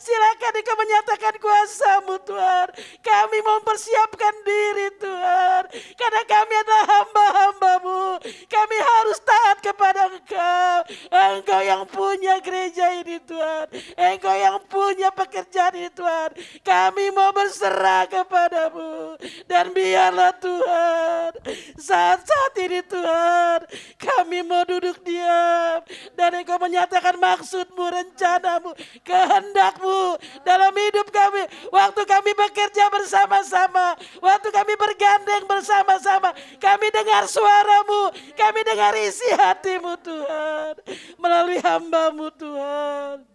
[0.00, 2.68] Silakan engkau menyatakan kuasa kuasamu Tuhan.
[3.02, 5.62] Kami mempersiapkan diri Tuhan.
[5.98, 8.02] Karena kami adalah hamba-hambamu.
[8.46, 10.78] Kami harus taat kepada Engkau.
[11.10, 13.66] Engkau yang punya gereja ini Tuhan.
[13.98, 16.30] Engkau yang punya pekerjaan ini Tuhan.
[16.62, 19.18] Kami mau berserah kepadamu.
[19.50, 21.30] Dan biarlah Tuhan.
[21.74, 23.66] Saat-saat ini Tuhan.
[23.98, 25.82] Kami mau duduk diam.
[26.14, 28.70] Dan Engkau menyatakan maksudmu, rencanamu,
[29.02, 31.42] kehendakmu dalam hidup kami.
[31.68, 33.96] Waktu kami bekerja bersama-sama.
[34.20, 36.32] Waktu kami bergandeng bersama-sama.
[36.60, 38.12] Kami dengar suaramu.
[38.36, 40.74] Kami dengar isi hatimu Tuhan.
[41.20, 43.33] Melalui hambamu Tuhan.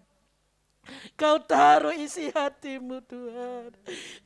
[1.20, 3.72] Kau taruh isi hatimu Tuhan.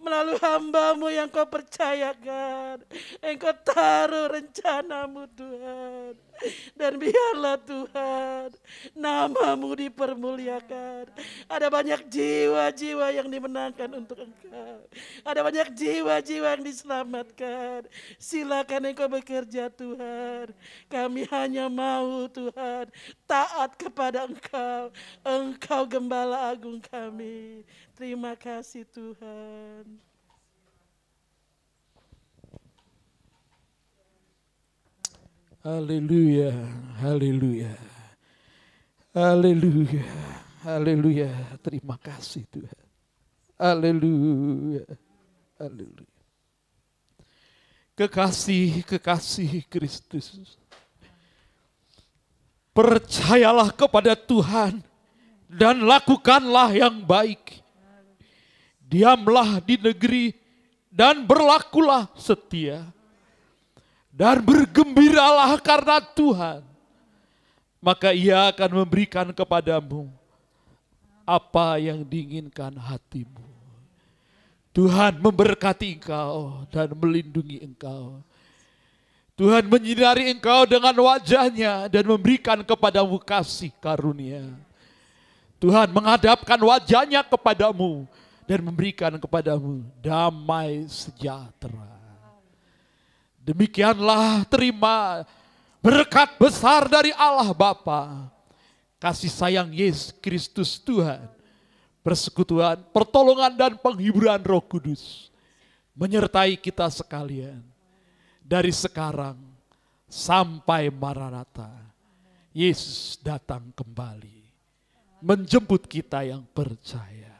[0.01, 2.83] Melalui hambamu yang kau percayakan.
[3.23, 6.13] Engkau taruh rencanamu Tuhan.
[6.75, 8.49] Dan biarlah Tuhan
[8.97, 11.13] namamu dipermuliakan.
[11.47, 14.81] Ada banyak jiwa-jiwa yang dimenangkan untuk engkau.
[15.23, 17.87] Ada banyak jiwa-jiwa yang diselamatkan.
[18.17, 20.51] Silakan engkau bekerja Tuhan.
[20.89, 22.89] Kami hanya mau Tuhan
[23.29, 24.91] taat kepada engkau.
[25.23, 27.65] Engkau gembala agung kami.
[27.97, 29.89] Terima kasih Tuhan.
[35.65, 36.53] Haleluya,
[37.01, 37.73] haleluya.
[39.15, 40.05] Haleluya,
[40.61, 41.31] haleluya.
[41.63, 42.85] Terima kasih Tuhan.
[43.57, 44.85] Haleluya,
[45.57, 46.19] haleluya.
[47.95, 50.59] Kekasih, kekasih Kristus.
[52.73, 54.81] Percayalah kepada Tuhan
[55.53, 57.61] dan lakukanlah yang baik.
[58.83, 60.25] Diamlah di negeri
[60.93, 62.85] dan berlakulah setia
[64.13, 66.61] dan bergembiralah karena Tuhan,
[67.81, 70.05] maka Ia akan memberikan kepadamu
[71.25, 73.41] apa yang diinginkan hatimu.
[74.73, 78.21] Tuhan memberkati engkau dan melindungi engkau.
[79.33, 84.45] Tuhan menyinari engkau dengan wajahnya dan memberikan kepadamu kasih karunia.
[85.63, 88.03] Tuhan menghadapkan wajahnya kepadamu
[88.43, 91.95] dan memberikan kepadamu damai sejahtera.
[93.39, 95.23] Demikianlah terima
[95.79, 98.27] berkat besar dari Allah Bapa,
[98.99, 101.31] kasih sayang Yesus Kristus Tuhan,
[102.03, 105.31] persekutuan, pertolongan dan penghiburan Roh Kudus
[105.95, 107.63] menyertai kita sekalian
[108.43, 109.39] dari sekarang
[110.11, 111.71] sampai Maranatha.
[112.51, 114.42] Yesus datang kembali
[115.23, 117.31] menjemput kita yang percaya.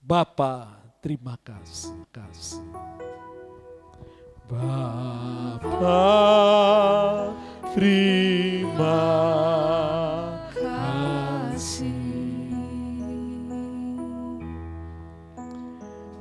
[0.00, 1.92] Bapa, terima kasih.
[2.08, 2.64] kasih.
[4.48, 6.00] Bapa,
[7.76, 9.04] terima
[10.56, 11.92] kasih.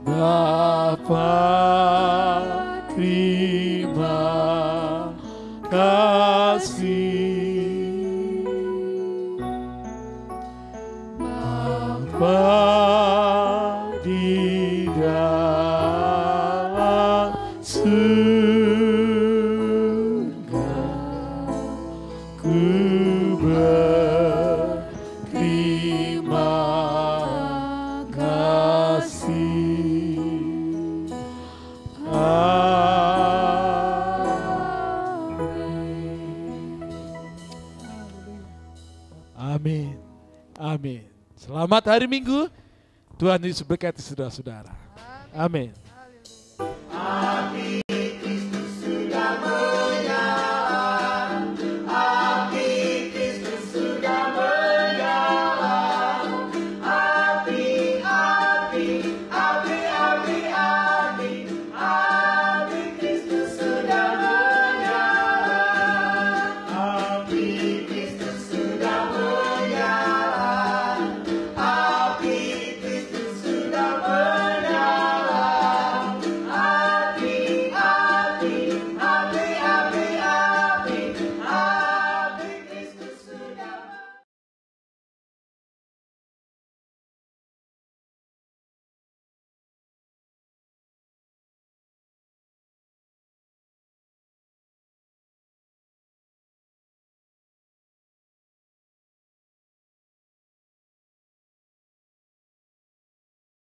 [0.04, 1.32] Bapa,
[2.92, 4.20] terima
[5.72, 6.13] kasih.
[41.64, 42.52] Selamat hari Minggu.
[43.16, 44.76] Tuhan Yesus berkati saudara-saudara.
[45.32, 45.72] Amin.